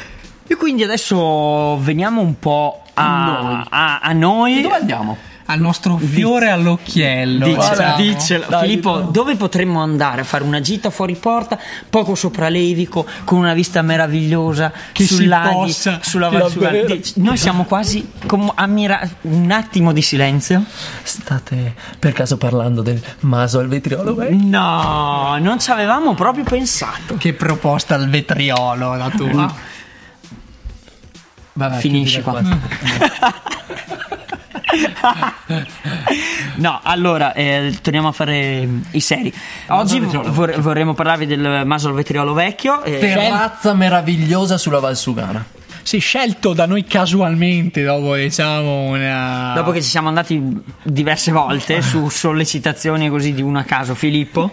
E 0.47 0.55
quindi 0.55 0.83
adesso 0.83 1.77
veniamo 1.81 2.21
un 2.21 2.37
po' 2.39 2.81
a, 2.93 3.65
a- 3.69 3.99
a 3.99 4.11
noi. 4.13 4.59
E 4.59 4.61
dove 4.61 4.75
andiamo? 4.75 5.17
Al 5.47 5.59
nostro 5.59 5.97
fiore 5.97 6.49
all'occhiello. 6.49 7.45
Dicela, 7.45 7.93
diciamo. 7.95 7.95
dicela. 7.97 8.45
Dai, 8.47 8.61
Filippo, 8.67 8.99
dove 9.11 9.35
potremmo 9.35 9.79
andare 9.79 10.21
a 10.21 10.23
fare 10.23 10.43
una 10.43 10.59
gita 10.59 10.89
fuori 10.89 11.15
porta, 11.15 11.59
poco 11.87 12.15
sopra 12.15 12.49
Levico, 12.49 13.05
con 13.25 13.37
una 13.37 13.53
vista 13.53 13.83
meravigliosa 13.83 14.71
Che 14.91 15.05
sul 15.05 15.17
si 15.17 15.25
laghi, 15.25 15.53
possa- 15.53 15.99
sulla 16.01 16.29
che 16.29 16.37
Val 16.39 16.49
Sugana. 16.49 16.71
davvero- 16.71 16.95
Dic- 16.95 17.15
Noi 17.17 17.37
siamo 17.37 17.65
quasi 17.65 18.09
come 18.25 18.51
ammira- 18.55 19.07
un 19.21 19.51
attimo 19.51 19.91
di 19.93 20.01
silenzio. 20.01 20.63
State 21.03 21.75
per 21.99 22.13
caso 22.13 22.37
parlando 22.37 22.81
del 22.81 22.99
maso 23.19 23.59
al 23.59 23.67
vetriolo? 23.67 24.17
No, 24.31 25.37
non 25.39 25.59
ci 25.59 25.69
avevamo 25.69 26.15
proprio 26.15 26.43
pensato. 26.43 27.17
Che 27.17 27.33
proposta 27.33 27.93
al 27.93 28.09
vetriolo 28.09 28.95
la 28.95 29.09
tua. 29.15 29.53
Vabbè, 31.53 31.77
Finisci 31.79 32.21
qua. 32.21 32.41
No, 36.57 36.79
allora, 36.83 37.33
eh, 37.33 37.75
torniamo 37.81 38.07
a 38.07 38.11
fare 38.11 38.67
i 38.91 38.99
seri. 38.99 39.33
Oggi 39.67 39.99
vor- 39.99 40.59
vorremmo 40.59 40.93
parlarvi 40.93 41.25
del 41.25 41.63
maso 41.65 41.89
al 41.89 41.93
vetriolo 41.93 42.33
vecchio. 42.33 42.83
eh, 42.83 42.97
Terrazza 42.99 43.73
meravigliosa 43.73 44.57
sulla 44.57 44.79
Val 44.79 44.95
Sugana. 44.95 45.43
Sì, 45.83 45.99
scelto 45.99 46.53
da 46.53 46.65
noi 46.65 46.85
casualmente 46.85 47.83
dopo 47.83 48.15
diciamo 48.15 48.85
una... 48.85 49.51
Dopo 49.53 49.69
che 49.71 49.81
ci 49.83 49.89
siamo 49.89 50.07
andati 50.07 50.41
diverse 50.81 51.31
volte 51.31 51.81
su 51.83 52.07
sollecitazioni 52.09 53.07
così 53.09 53.33
di 53.33 53.41
uno 53.43 53.59
a 53.59 53.63
caso, 53.63 53.93
Filippo. 53.93 54.51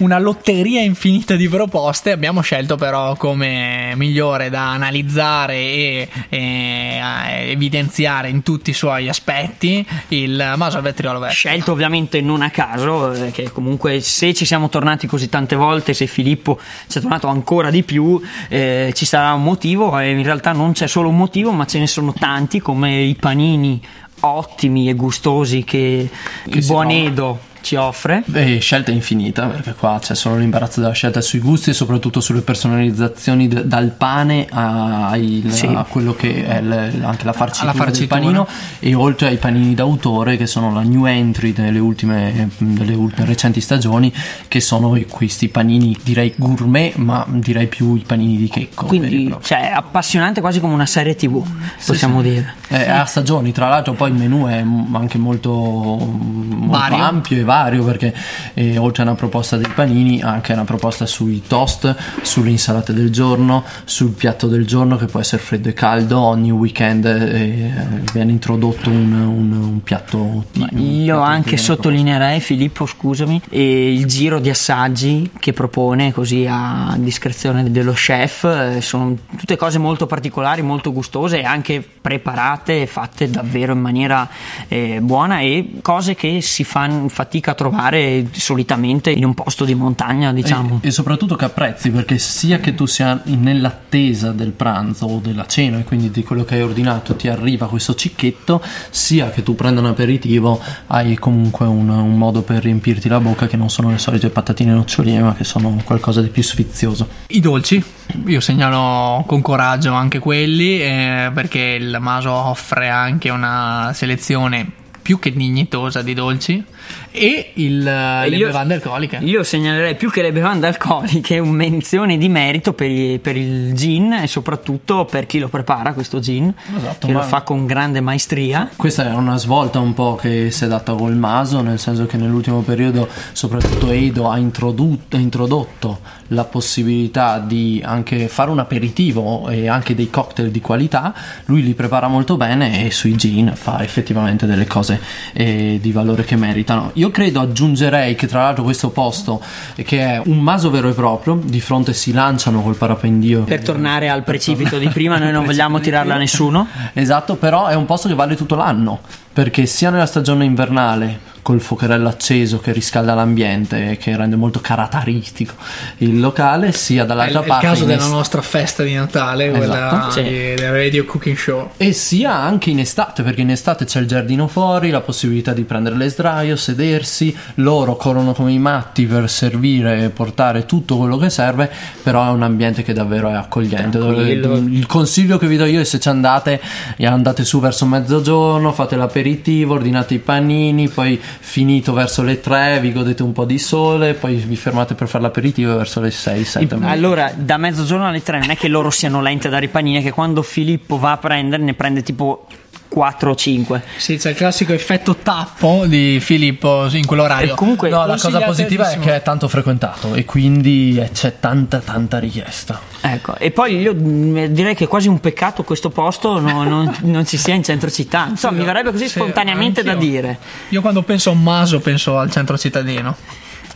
Una 0.00 0.18
lotteria 0.18 0.82
infinita 0.82 1.36
di 1.36 1.48
proposte, 1.48 2.10
abbiamo 2.10 2.40
scelto 2.40 2.76
però 2.76 3.16
come 3.16 3.92
migliore 3.96 4.50
da 4.50 4.72
analizzare 4.72 5.54
e, 5.54 6.08
e, 6.28 6.38
eh, 6.38 7.50
evidenziare 7.50 8.28
in 8.28 8.42
tutti 8.42 8.70
i 8.70 8.72
suoi 8.72 9.08
aspetti 9.08 9.86
il 10.08 10.54
maso 10.56 10.80
vetriolo 10.80 11.18
vecchio. 11.18 11.34
Scelto 11.34 11.72
ovviamente 11.72 12.20
non 12.20 12.42
a 12.42 12.50
caso, 12.50 13.12
eh, 13.12 13.30
che 13.30 13.50
comunque 13.50 14.00
se 14.00 14.32
ci 14.34 14.44
siamo 14.44 14.68
tornati 14.68 15.06
così 15.06 15.28
tante 15.28 15.56
volte, 15.56 15.94
se 15.94 16.06
Filippo 16.06 16.58
ci 16.86 16.98
è 16.98 17.00
tornato 17.00 17.28
ancora 17.28 17.70
di 17.70 17.82
più, 17.82 18.20
eh, 18.48 18.92
ci 18.94 19.04
sarà 19.04 19.32
un 19.34 19.42
motivo 19.42 19.98
e 19.98 20.10
in 20.10 20.22
realtà 20.22 20.52
non 20.52 20.72
c'è 20.72 20.86
solo 20.86 21.08
un 21.08 21.16
motivo, 21.16 21.52
ma 21.52 21.66
ce 21.66 21.78
ne 21.78 21.86
sono 21.86 22.12
tanti 22.12 22.60
come 22.60 23.02
i 23.02 23.14
panini 23.14 23.80
ottimi 24.20 24.88
e 24.88 24.94
gustosi 24.94 25.64
che, 25.64 26.08
il 26.44 26.62
si 26.62 26.72
buon. 26.72 26.90
Edo 26.90 27.48
ci 27.60 27.76
offre. 27.76 28.22
Beh, 28.26 28.58
scelta 28.60 28.90
infinita, 28.90 29.46
perché 29.46 29.74
qua 29.74 29.98
c'è 30.00 30.14
solo 30.14 30.36
l'imbarazzo 30.36 30.80
della 30.80 30.92
scelta 30.92 31.20
sui 31.20 31.38
gusti 31.40 31.70
e 31.70 31.72
soprattutto 31.72 32.20
sulle 32.20 32.40
personalizzazioni 32.42 33.48
d- 33.48 33.62
dal 33.64 33.90
pane 33.90 34.46
a, 34.50 35.16
il- 35.16 35.52
Sì. 35.52 35.66
a 35.66 35.84
quello 35.88 36.14
che 36.14 36.46
è 36.46 36.60
l- 36.62 37.02
anche 37.04 37.24
la 37.24 37.32
farcitura, 37.32 37.72
farcitura. 37.72 38.20
panino 38.20 38.46
e 38.78 38.94
oltre 38.94 39.28
ai 39.28 39.36
panini 39.36 39.74
d'autore 39.74 40.36
che 40.36 40.46
sono 40.46 40.72
la 40.72 40.82
new 40.82 41.06
entry 41.06 41.52
delle 41.52 41.78
ultime, 41.78 42.48
delle 42.58 42.94
ultime 42.94 43.26
recenti 43.26 43.60
stagioni 43.60 44.12
che 44.48 44.60
sono 44.60 44.98
questi 45.08 45.48
panini 45.48 45.96
direi 46.02 46.32
gourmet 46.36 46.94
ma 46.96 47.24
direi 47.28 47.66
più 47.66 47.94
i 47.94 48.04
panini 48.06 48.36
di 48.36 48.48
checco 48.48 48.84
e 48.84 48.88
Quindi, 48.88 49.34
cioè, 49.42 49.70
appassionante 49.74 50.40
quasi 50.40 50.60
come 50.60 50.74
una 50.74 50.86
serie 50.86 51.14
TV, 51.14 51.42
possiamo 51.84 52.22
dire. 52.22 52.54
Eh, 52.68 52.88
a 52.88 53.04
stagioni, 53.04 53.52
tra 53.52 53.68
l'altro 53.68 53.92
poi 53.94 54.10
il 54.10 54.16
menù 54.16 54.46
è 54.46 54.64
anche 54.92 55.18
molto, 55.18 55.50
molto 55.52 56.94
ampio 56.94 57.36
e 57.38 57.44
vario 57.50 57.82
perché 57.84 58.14
eh, 58.54 58.78
oltre 58.78 59.02
a 59.02 59.06
una 59.06 59.16
proposta 59.16 59.56
dei 59.56 59.68
panini 59.74 60.22
anche 60.22 60.52
una 60.52 60.62
proposta 60.64 61.04
sui 61.04 61.42
toast, 61.46 61.94
sulle 62.22 62.50
insalate 62.50 62.92
del 62.92 63.10
giorno, 63.10 63.64
sul 63.84 64.10
piatto 64.12 64.46
del 64.46 64.64
giorno 64.66 64.96
che 64.96 65.06
può 65.06 65.18
essere 65.18 65.42
freddo 65.42 65.68
e 65.68 65.72
caldo, 65.72 66.20
ogni 66.20 66.52
weekend 66.52 67.04
eh, 67.06 67.70
viene 68.12 68.30
introdotto 68.30 68.88
un, 68.88 69.12
un- 69.12 69.52
un 69.52 69.82
piatto 69.82 70.18
un 70.18 70.44
Io 70.78 71.04
piatto 71.16 71.20
anche 71.22 71.56
sottolineerei, 71.56 72.38
Filippo, 72.40 72.86
scusami, 72.86 73.40
e 73.50 73.92
il 73.94 74.06
giro 74.06 74.38
di 74.38 74.48
assaggi 74.50 75.30
che 75.40 75.52
propone 75.52 76.12
così 76.12 76.46
a 76.48 76.94
discrezione 76.98 77.68
dello 77.70 77.92
chef. 77.92 78.44
eh, 78.44 78.80
Sono 78.80 79.16
tutte 79.36 79.56
cose 79.56 79.78
molto 79.78 80.06
particolari, 80.06 80.62
molto 80.62 80.92
gustose 80.92 81.40
e 81.40 81.44
anche 81.44 81.82
preparate 82.00 82.82
e 82.82 82.86
fatte 82.86 83.28
davvero 83.30 83.72
in 83.72 83.80
maniera 83.80 84.28
eh, 84.68 84.98
buona 85.00 85.40
e 85.40 85.78
cose 85.82 86.14
che 86.14 86.40
si 86.42 86.62
fanno 86.64 87.08
fatica 87.08 87.38
a 87.48 87.54
trovare 87.54 88.26
solitamente 88.32 89.10
in 89.10 89.24
un 89.24 89.34
posto 89.34 89.64
di 89.64 89.74
montagna, 89.74 90.32
diciamo. 90.32 90.80
E, 90.82 90.88
e 90.88 90.90
soprattutto 90.90 91.36
che 91.36 91.46
apprezzi 91.46 91.90
perché 91.90 92.18
sia 92.18 92.58
che 92.58 92.74
tu 92.74 92.86
sia 92.86 93.20
nell'attesa 93.24 94.32
del 94.32 94.50
pranzo 94.50 95.06
o 95.06 95.18
della 95.18 95.46
cena 95.46 95.78
e 95.78 95.84
quindi 95.84 96.10
di 96.10 96.22
quello 96.22 96.44
che 96.44 96.56
hai 96.56 96.62
ordinato 96.62 97.14
ti 97.14 97.28
arriva 97.28 97.68
questo 97.68 97.94
cicchetto, 97.94 98.62
sia 98.90 99.30
che 99.30 99.42
tu 99.42 99.54
prenda 99.54 99.80
un 99.80 99.86
aperitivo 99.86 100.60
hai 100.88 101.16
comunque 101.16 101.66
un, 101.66 101.88
un 101.88 102.16
modo 102.16 102.42
per 102.42 102.62
riempirti 102.62 103.08
la 103.08 103.20
bocca 103.20 103.46
che 103.46 103.56
non 103.56 103.70
sono 103.70 103.90
le 103.90 103.98
solite 103.98 104.30
patatine 104.30 104.72
noccioline 104.72 105.22
ma 105.22 105.34
che 105.34 105.44
sono 105.44 105.80
qualcosa 105.84 106.20
di 106.20 106.28
più 106.28 106.42
sfizioso. 106.42 107.08
I 107.28 107.40
dolci, 107.40 107.82
io 108.26 108.40
segnalo 108.40 109.24
con 109.26 109.40
coraggio 109.40 109.92
anche 109.92 110.18
quelli 110.18 110.80
eh, 110.80 111.30
perché 111.32 111.60
il 111.80 111.96
Maso 112.00 112.30
offre 112.32 112.88
anche 112.88 113.30
una 113.30 113.92
selezione 113.94 114.78
più 115.02 115.18
che 115.18 115.32
dignitosa 115.32 116.02
di 116.02 116.14
dolci 116.14 116.64
e 117.10 117.50
il, 117.54 117.82
le 117.82 118.28
io- 118.28 118.46
bevande 118.46 118.74
alcoliche. 118.74 119.18
Io 119.22 119.42
segnalerei 119.42 119.94
più 119.96 120.10
che 120.10 120.22
le 120.22 120.32
bevande 120.32 120.66
alcoliche 120.66 121.38
un 121.38 121.50
menzione 121.50 122.16
di 122.18 122.28
merito 122.28 122.72
per, 122.72 122.90
i- 122.90 123.18
per 123.18 123.36
il 123.36 123.72
gin 123.74 124.12
e 124.12 124.26
soprattutto 124.26 125.04
per 125.04 125.26
chi 125.26 125.38
lo 125.38 125.48
prepara 125.48 125.92
questo 125.92 126.20
gin, 126.20 126.52
Esatto, 126.76 127.06
che 127.06 127.12
ma- 127.12 127.20
lo 127.20 127.24
fa 127.26 127.42
con 127.42 127.66
grande 127.66 128.00
maestria. 128.00 128.68
Questa 128.76 129.10
è 129.10 129.14
una 129.14 129.36
svolta 129.36 129.78
un 129.80 129.92
po' 129.94 130.14
che 130.16 130.50
si 130.50 130.64
è 130.64 130.68
data 130.68 130.92
col 130.94 131.16
Maso, 131.16 131.60
nel 131.62 131.78
senso 131.78 132.06
che 132.06 132.16
nell'ultimo 132.16 132.60
periodo 132.60 133.08
soprattutto 133.32 133.90
Edo 133.90 134.30
ha 134.30 134.38
introdotto, 134.38 135.16
introdotto 135.16 136.00
la 136.28 136.44
possibilità 136.44 137.38
di 137.40 137.82
anche 137.84 138.28
fare 138.28 138.50
un 138.50 138.58
aperitivo 138.60 139.48
e 139.48 139.68
anche 139.68 139.94
dei 139.94 140.10
cocktail 140.10 140.50
di 140.50 140.60
qualità, 140.60 141.12
lui 141.46 141.62
li 141.62 141.74
prepara 141.74 142.06
molto 142.08 142.36
bene 142.36 142.86
e 142.86 142.90
sui 142.90 143.16
gin 143.16 143.52
fa 143.54 143.82
effettivamente 143.82 144.46
delle 144.46 144.66
cose 144.66 145.00
eh, 145.32 145.78
di 145.80 145.90
valore 145.92 146.24
che 146.24 146.36
meritano. 146.70 146.90
Io 146.94 147.10
credo 147.10 147.40
aggiungerei 147.40 148.14
che 148.14 148.26
tra 148.26 148.42
l'altro 148.42 148.62
questo 148.62 148.90
posto 148.90 149.42
che 149.74 149.98
è 149.98 150.22
un 150.24 150.38
Maso 150.40 150.70
vero 150.70 150.88
e 150.88 150.92
proprio, 150.92 151.40
di 151.42 151.60
fronte 151.60 151.92
si 151.92 152.12
lanciano 152.12 152.62
col 152.62 152.74
parapendio 152.74 153.42
Per 153.42 153.62
tornare 153.62 154.08
al 154.08 154.24
precipito 154.24 154.78
di 154.78 154.88
prima, 154.88 155.18
noi 155.18 155.32
non 155.32 155.44
vogliamo 155.44 155.80
tirarla 155.80 156.14
a 156.14 156.18
nessuno. 156.18 156.66
Esatto, 156.92 157.36
però 157.36 157.66
è 157.66 157.74
un 157.74 157.86
posto 157.86 158.08
che 158.08 158.14
vale 158.14 158.36
tutto 158.36 158.54
l'anno, 158.54 159.00
perché 159.32 159.66
sia 159.66 159.90
nella 159.90 160.06
stagione 160.06 160.44
invernale 160.44 161.28
col 161.42 161.60
fuocherello 161.60 162.08
acceso 162.08 162.58
che 162.60 162.72
riscalda 162.72 163.14
l'ambiente 163.14 163.92
e 163.92 163.96
che 163.96 164.16
rende 164.16 164.36
molto 164.36 164.60
caratteristico 164.60 165.54
il 165.98 166.20
locale, 166.20 166.72
sia 166.72 167.00
È 167.00 167.02
il, 167.02 167.08
dall'altra 167.08 167.38
è 167.40 167.42
il 167.42 167.48
parte 167.48 167.66
caso 167.66 167.84
della 167.84 168.02
est- 168.02 168.10
nostra 168.10 168.42
festa 168.42 168.82
di 168.82 168.94
Natale, 168.94 169.50
quella 169.50 169.64
Esatto, 169.86 170.10
sì. 170.12 170.22
di- 170.22 170.30
del 170.54 170.70
Radio 170.72 171.04
Cooking 171.04 171.36
Show. 171.36 171.70
e 171.76 171.92
sia 171.92 172.34
anche 172.34 172.70
in 172.70 172.78
estate, 172.78 173.22
perché 173.22 173.40
in 173.40 173.50
estate 173.50 173.84
c'è 173.84 174.00
il 174.00 174.06
giardino 174.06 174.46
fuori, 174.48 174.90
la 174.90 175.00
possibilità 175.00 175.52
di 175.52 175.62
prendere 175.62 175.96
le 175.96 176.08
sdraio, 176.08 176.56
sedersi, 176.56 177.34
loro 177.56 177.96
corrono 177.96 178.32
come 178.32 178.52
i 178.52 178.58
matti 178.58 179.06
per 179.06 179.28
servire 179.30 180.04
e 180.04 180.08
portare 180.10 180.66
tutto 180.66 180.96
quello 180.96 181.16
che 181.16 181.30
serve, 181.30 181.70
però 182.02 182.26
è 182.26 182.30
un 182.30 182.42
ambiente 182.42 182.82
che 182.82 182.92
davvero 182.92 183.28
è 183.28 183.34
accogliente. 183.34 183.98
Dove- 183.98 184.38
Tranquillo. 184.40 184.76
il 184.76 184.86
consiglio 184.86 185.38
che 185.38 185.46
vi 185.46 185.56
do 185.56 185.64
io 185.64 185.80
è 185.80 185.84
se 185.84 185.98
ci 186.00 186.08
andate, 186.08 186.60
e 186.96 187.06
andate 187.06 187.44
su 187.44 187.60
verso 187.60 187.86
mezzogiorno, 187.86 188.72
fate 188.72 188.96
l'aperitivo, 188.96 189.74
ordinate 189.74 190.14
i 190.14 190.18
panini, 190.18 190.88
poi 190.88 191.20
finito 191.40 191.92
verso 191.92 192.22
le 192.22 192.38
3 192.38 192.78
vi 192.80 192.92
godete 192.92 193.22
un 193.22 193.32
po' 193.32 193.44
di 193.44 193.58
sole, 193.58 194.14
poi 194.14 194.36
vi 194.36 194.56
fermate 194.56 194.94
per 194.94 195.08
fare 195.08 195.24
l'aperitivo 195.24 195.76
verso 195.76 196.00
le 196.00 196.10
6, 196.10 196.44
7. 196.44 196.78
Allora, 196.82 197.32
da 197.34 197.56
mezzogiorno 197.56 198.06
alle 198.06 198.22
tre 198.22 198.38
non 198.38 198.50
è 198.50 198.56
che 198.56 198.68
loro 198.68 198.90
siano 198.90 199.20
lenti 199.20 199.46
a 199.46 199.50
dare 199.50 199.64
i 199.64 199.68
panini, 199.68 199.98
è 199.98 200.02
che 200.02 200.12
quando 200.12 200.42
Filippo 200.42 200.98
va 200.98 201.12
a 201.12 201.16
prendere 201.16 201.62
ne 201.62 201.74
prende 201.74 202.02
tipo 202.02 202.46
4 202.90 203.30
o 203.30 203.34
5. 203.36 203.82
Sì, 203.98 204.16
c'è 204.16 204.30
il 204.30 204.36
classico 204.36 204.72
effetto 204.72 205.14
tappo 205.16 205.84
di 205.86 206.18
Filippo 206.20 206.88
in 206.90 207.06
quell'orario. 207.06 207.52
E 207.52 207.56
comunque- 207.56 207.88
No, 207.88 208.04
la 208.04 208.18
cosa 208.18 208.40
positiva 208.40 208.90
è 208.90 208.98
che 208.98 209.14
è 209.14 209.22
tanto 209.22 209.46
frequentato 209.46 210.14
e 210.14 210.24
quindi 210.24 210.98
eh, 210.98 211.10
c'è 211.12 211.38
tanta 211.38 211.78
tanta 211.78 212.18
richiesta. 212.18 212.80
Ecco, 213.00 213.36
e 213.38 213.52
poi 213.52 213.78
io 213.78 213.94
mm, 213.94 214.44
direi 214.46 214.74
che 214.74 214.84
è 214.84 214.88
quasi 214.88 215.06
un 215.08 215.20
peccato 215.20 215.62
questo 215.62 215.90
posto 215.90 216.40
no- 216.40 216.64
non, 216.68 216.94
non 217.02 217.24
ci 217.24 217.36
sia 217.36 217.54
in 217.54 217.62
centro 217.62 217.90
città. 217.90 218.26
Insomma, 218.28 218.58
mi 218.58 218.64
verrebbe 218.64 218.90
così 218.90 219.04
Sì, 219.04 219.10
spontaneamente 219.18 219.82
da 219.84 219.94
dire. 219.94 220.38
Io 220.70 220.80
quando 220.80 221.02
penso 221.02 221.30
a 221.30 221.32
un 221.32 221.42
maso 221.42 221.78
penso 221.78 222.18
al 222.18 222.30
centro 222.30 222.58
cittadino. 222.58 223.16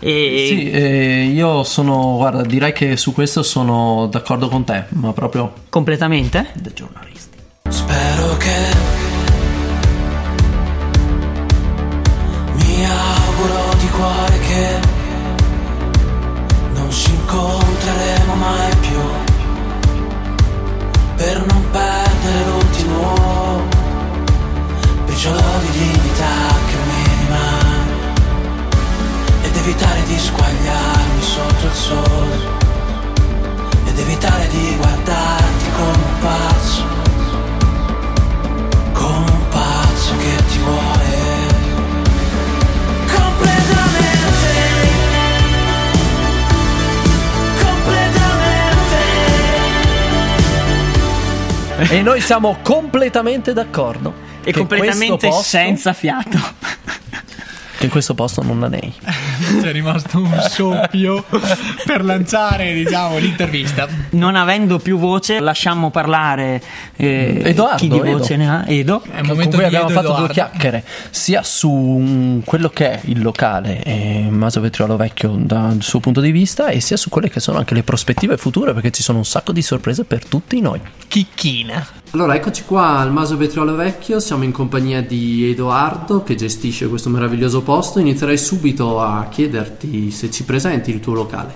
E 0.01 0.47
Sì, 0.49 0.71
eh, 0.71 1.31
io 1.33 1.63
sono, 1.63 2.17
guarda, 2.17 2.43
direi 2.43 2.73
che 2.73 2.97
su 2.97 3.13
questo 3.15 3.43
sono 3.45 4.09
d'accordo 4.11 4.49
con 4.49 4.65
te, 4.65 4.85
ma 4.89 5.13
proprio 5.13 5.53
completamente? 5.69 6.49
da 6.55 6.71
giornalisti. 6.75 7.39
Spero 7.69 8.37
che 8.37 8.74
cuore 13.97 14.39
che 14.39 14.81
non 16.75 16.91
ci 16.91 17.11
incontreremo 17.13 18.35
mai 18.35 18.77
più. 18.77 19.01
Per 21.17 21.47
non 21.47 21.71
perdere 21.71 22.45
l'ultimo 22.51 23.63
briciolo 25.05 25.59
di 25.61 25.71
dignità 25.79 26.35
che 26.67 26.77
mi 26.89 27.03
rimane 27.19 27.93
ed 29.43 29.57
evitare 29.57 30.03
di 30.05 30.19
squagliarmi 30.19 31.23
sotto 31.23 31.67
il 31.67 31.73
sole 31.73 32.63
ed 33.87 33.99
evitare 33.99 34.34
E 51.95 52.03
noi 52.03 52.21
siamo 52.21 52.59
completamente 52.61 53.53
d'accordo. 53.53 54.13
E 54.43 54.53
completamente 54.53 55.29
posto- 55.29 55.43
senza 55.45 55.93
fiato. 55.93 56.39
Che 57.79 57.89
questo 57.89 58.15
posto 58.15 58.43
non 58.43 58.59
la 58.59 58.67
nei. 58.67 58.93
C'è 59.61 59.73
rimasto 59.73 60.19
un 60.19 60.47
soffio 60.49 61.25
per 61.85 62.05
lanciare, 62.05 62.73
diciamo, 62.73 63.19
l'intervista. 63.19 63.89
Non 64.11 64.37
avendo 64.37 64.79
più 64.79 64.99
voce, 64.99 65.41
lasciamo 65.41 65.91
parlare 65.91 66.63
eh, 66.97 67.41
Edoardo, 67.45 67.77
chi 67.77 67.89
di 67.89 67.99
Edo. 67.99 68.19
voce 68.19 68.37
ne 68.37 68.49
ha. 68.49 68.65
Edo. 68.67 69.03
È 69.03 69.21
un 69.21 69.27
con 69.27 69.27
momento 69.27 69.57
di 69.57 69.65
abbiamo 69.65 69.87
Edo 69.87 69.95
fatto 69.95 70.07
Edoardo. 70.07 70.27
due 70.27 70.35
chiacchiere 70.35 70.85
sia 71.11 71.43
su 71.43 71.71
mm, 71.71 72.41
quello 72.45 72.69
che 72.69 72.91
è 72.93 73.01
il 73.05 73.23
locale 73.23 73.83
e 73.83 74.27
Maso 74.29 74.61
Vetriolo 74.61 74.97
Vecchio 74.97 75.37
dal 75.39 75.83
suo 75.83 76.01
punto 76.01 76.21
di 76.21 76.31
vista 76.31 76.69
e 76.69 76.81
sia 76.81 76.97
su 76.97 77.09
quelle 77.09 77.31
che 77.31 77.41
sono 77.41 77.59
anche 77.59 77.75
le 77.75 77.83
prospettive 77.83 78.37
future 78.37 78.73
perché 78.73 78.91
ci 78.91 79.03
sono 79.03 79.19
un 79.19 79.25
sacco 79.25 79.53
di 79.53 79.63
sorprese 79.63 80.05
per 80.05 80.25
tutti 80.25 80.61
noi. 80.61 80.81
Chicchina. 81.09 82.04
Allora, 82.15 82.37
eccoci 82.37 82.63
qua 82.63 82.99
al 82.99 83.11
Maso 83.11 83.37
Vetriolo 83.37 83.75
Vecchio, 83.75 84.21
siamo 84.21 84.45
in 84.45 84.53
compagnia 84.53 85.03
di 85.03 85.51
Edoardo 85.51 86.23
che 86.23 86.37
gestisce 86.37 86.87
questo 86.87 87.09
meraviglioso 87.09 87.63
posto. 87.63 87.99
Inizierei 87.99 88.39
subito 88.39 89.01
a 89.01 89.27
chiederti 89.29 90.13
se 90.13 90.31
ci 90.31 90.45
presenti 90.45 90.93
il 90.93 91.01
tuo 91.01 91.15
locale. 91.15 91.53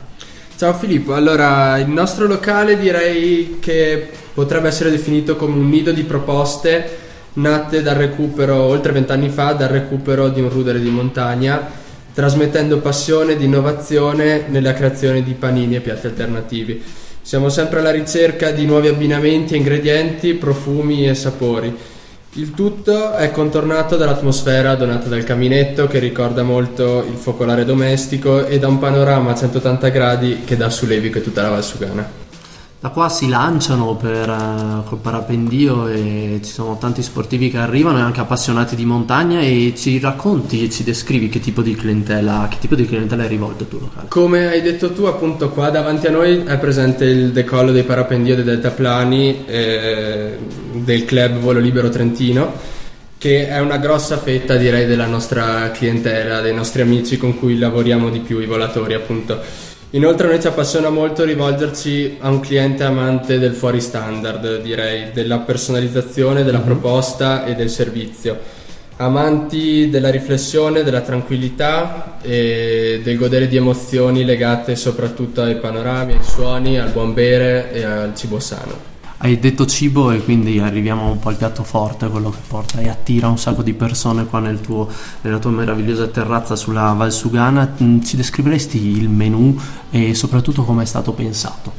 Ciao 0.57 0.75
Filippo, 0.75 1.15
allora 1.15 1.79
il 1.79 1.89
nostro 1.89 2.27
locale 2.27 2.77
direi 2.77 3.59
che 3.61 4.11
potrebbe 4.35 4.67
essere 4.67 4.91
definito 4.91 5.37
come 5.37 5.55
un 5.55 5.69
nido 5.69 5.93
di 5.93 6.03
proposte 6.03 6.99
nate 7.35 7.81
dal 7.81 7.95
recupero, 7.95 8.57
oltre 8.57 8.91
vent'anni 8.91 9.29
fa, 9.29 9.53
dal 9.53 9.69
recupero 9.69 10.29
di 10.29 10.41
un 10.41 10.51
rudere 10.51 10.81
di 10.81 10.91
montagna, 10.91 11.71
trasmettendo 12.13 12.79
passione 12.79 13.35
ed 13.35 13.43
innovazione 13.43 14.47
nella 14.49 14.73
creazione 14.73 15.23
di 15.23 15.35
panini 15.35 15.77
e 15.77 15.81
piatti 15.81 16.09
alternativi. 16.09 16.83
Siamo 17.29 17.51
sempre 17.51 17.81
alla 17.81 17.91
ricerca 17.91 18.53
di 18.53 18.65
nuovi 18.65 18.89
abbinamenti 18.89 19.53
e 19.53 19.59
ingredienti, 19.59 20.33
profumi 20.33 21.07
e 21.07 21.15
sapori. 21.15 21.77
Il 22.33 22.55
tutto 22.55 23.13
è 23.13 23.31
contornato 23.31 23.97
dall'atmosfera 23.99 24.75
donata 24.77 25.11
dal 25.11 25.25
caminetto 25.25 25.87
che 25.89 25.99
ricorda 25.99 26.43
molto 26.43 27.05
il 27.07 27.19
focolare 27.19 27.67
domestico 27.67 28.47
e 28.47 28.59
da 28.59 28.69
un 28.69 28.79
panorama 28.79 29.33
a 29.33 29.35
180 29.35 29.89
gradi 29.89 30.41
che 30.47 30.57
dà 30.57 30.71
su 30.71 30.87
Levico 30.87 31.19
e 31.19 31.23
tutta 31.23 31.43
la 31.43 31.51
Valsugana. 31.51 32.28
Da 32.81 32.91
qua 32.91 33.09
si 33.09 33.29
lanciano 33.29 33.97
per, 33.97 34.29
eh, 34.29 34.89
col 34.89 34.99
parapendio 34.99 35.89
e 35.89 36.39
ci 36.45 36.53
sono 36.53 36.79
tanti 36.79 37.03
sportivi 37.03 37.51
che 37.51 37.59
arrivano 37.59 37.99
e 37.99 38.03
anche 38.03 38.21
appassionati 38.21 38.77
di 38.77 38.85
montagna 38.85 39.41
e 39.41 39.73
ci 39.77 39.99
racconti 39.99 40.63
e 40.63 40.71
ci 40.71 40.85
descrivi 40.85 41.29
che 41.29 41.41
tipo 41.41 41.61
di 41.61 41.75
clientela, 41.75 42.47
che 42.49 42.59
tipo 42.61 42.77
di 42.77 42.87
clientela 42.87 43.25
è 43.25 43.27
rivolto 43.27 43.65
il 43.65 43.69
tuo 43.69 43.81
locale. 43.81 44.07
Come 44.07 44.47
hai 44.47 44.63
detto 44.63 44.93
tu, 44.93 45.07
appunto, 45.07 45.49
qua 45.49 45.71
davanti 45.71 46.07
a 46.07 46.13
noi 46.13 46.45
è 46.45 46.57
presente 46.59 47.05
il 47.05 47.33
decollo 47.33 47.73
dei 47.73 47.83
parapendio 47.83 48.37
dei 48.37 48.45
deltaplani 48.45 49.45
eh, 49.47 50.39
del 50.75 51.05
club 51.05 51.39
Volo 51.39 51.59
Libero 51.59 51.89
Trentino, 51.89 52.53
che 53.19 53.49
è 53.49 53.59
una 53.59 53.79
grossa 53.79 54.19
fetta, 54.19 54.55
direi, 54.55 54.87
della 54.87 55.07
nostra 55.07 55.73
clientela, 55.73 56.41
dei 56.41 56.55
nostri 56.55 56.83
amici 56.83 57.17
con 57.17 57.37
cui 57.37 57.59
lavoriamo 57.59 58.09
di 58.09 58.21
più, 58.21 58.39
i 58.39 58.47
volatori, 58.47 58.95
appunto. 58.95 59.67
Inoltre 59.93 60.27
a 60.27 60.31
noi 60.31 60.41
ci 60.41 60.47
appassiona 60.47 60.91
molto 60.91 61.25
rivolgerci 61.25 62.19
a 62.21 62.29
un 62.29 62.41
cliente 62.41 62.85
amante 62.85 63.39
del 63.39 63.55
fuori 63.55 63.81
standard, 63.81 64.61
direi, 64.61 65.13
della 65.13 65.39
personalizzazione, 65.39 66.45
della 66.45 66.59
proposta 66.59 67.47
e 67.47 67.55
del 67.55 67.71
servizio. 67.71 68.39
Amanti 68.97 69.89
della 69.89 70.11
riflessione, 70.11 70.83
della 70.83 71.01
tranquillità 71.01 72.19
e 72.21 73.01
del 73.03 73.17
godere 73.17 73.49
di 73.49 73.57
emozioni 73.57 74.27
legate 74.27 74.77
soprattutto 74.77 75.41
ai 75.41 75.57
panorami, 75.57 76.13
ai 76.13 76.23
suoni, 76.23 76.79
al 76.79 76.91
buon 76.91 77.15
bere 77.15 77.73
e 77.73 77.83
al 77.83 78.15
cibo 78.15 78.41
sano. 78.41 78.98
Hai 79.21 79.41
detto 79.41 79.67
cibo 79.67 80.13
e 80.13 80.23
quindi 80.23 80.61
arriviamo 80.61 81.11
un 81.11 81.19
po' 81.19 81.31
al 81.31 81.35
piatto 81.37 81.65
forte, 81.65 82.07
quello 82.09 82.31
che 82.31 82.39
porta 82.47 82.79
e 82.79 82.89
attira 82.89 83.27
un 83.27 83.37
sacco 83.37 83.63
di 83.63 83.73
persone 83.75 84.27
qua 84.27 84.39
nel 84.39 84.61
tuo- 84.61 84.89
nella 85.23 85.39
tua 85.39 85.51
meravigliosa 85.51 86.07
terrazza 86.07 86.55
sulla 86.55 86.93
Valsugana. 86.93 87.75
Mm, 87.83 88.01
Ci 88.01 88.17
descriveresti 88.17 88.79
il 88.97 89.09
menù 89.09 89.59
e 89.91 90.15
soprattutto 90.15 90.63
come 90.63 90.85
è 90.85 90.87
stato 90.87 91.13
pensato? 91.13 91.73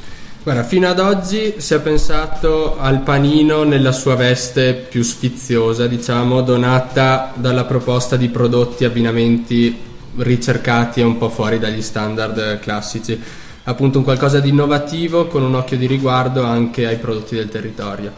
Guarda, 0.43 0.63
fino 0.63 0.89
ad 0.89 0.99
oggi 0.99 1.55
si 1.57 1.73
è 1.73 1.79
pensato 1.79 2.77
al 2.77 3.01
panino 3.01 3.63
nella 3.63 3.93
sua 3.93 4.15
veste 4.15 4.73
più 4.73 5.01
sfiziosa, 5.01 5.87
diciamo, 5.87 6.41
donata 6.41 7.31
dalla 7.35 7.63
proposta 7.63 8.17
di 8.17 8.27
prodotti 8.27 8.83
e 8.83 8.87
abbinamenti 8.87 9.77
ricercati 10.17 10.99
e 10.99 11.03
un 11.03 11.17
po' 11.17 11.29
fuori 11.29 11.57
dagli 11.57 11.81
standard 11.81 12.59
classici. 12.59 13.17
Appunto 13.63 13.99
un 13.99 14.03
qualcosa 14.03 14.39
di 14.39 14.49
innovativo 14.49 15.27
con 15.27 15.43
un 15.43 15.55
occhio 15.55 15.77
di 15.77 15.85
riguardo 15.85 16.43
anche 16.43 16.85
ai 16.87 16.97
prodotti 16.97 17.35
del 17.35 17.49
territorio. 17.49 18.11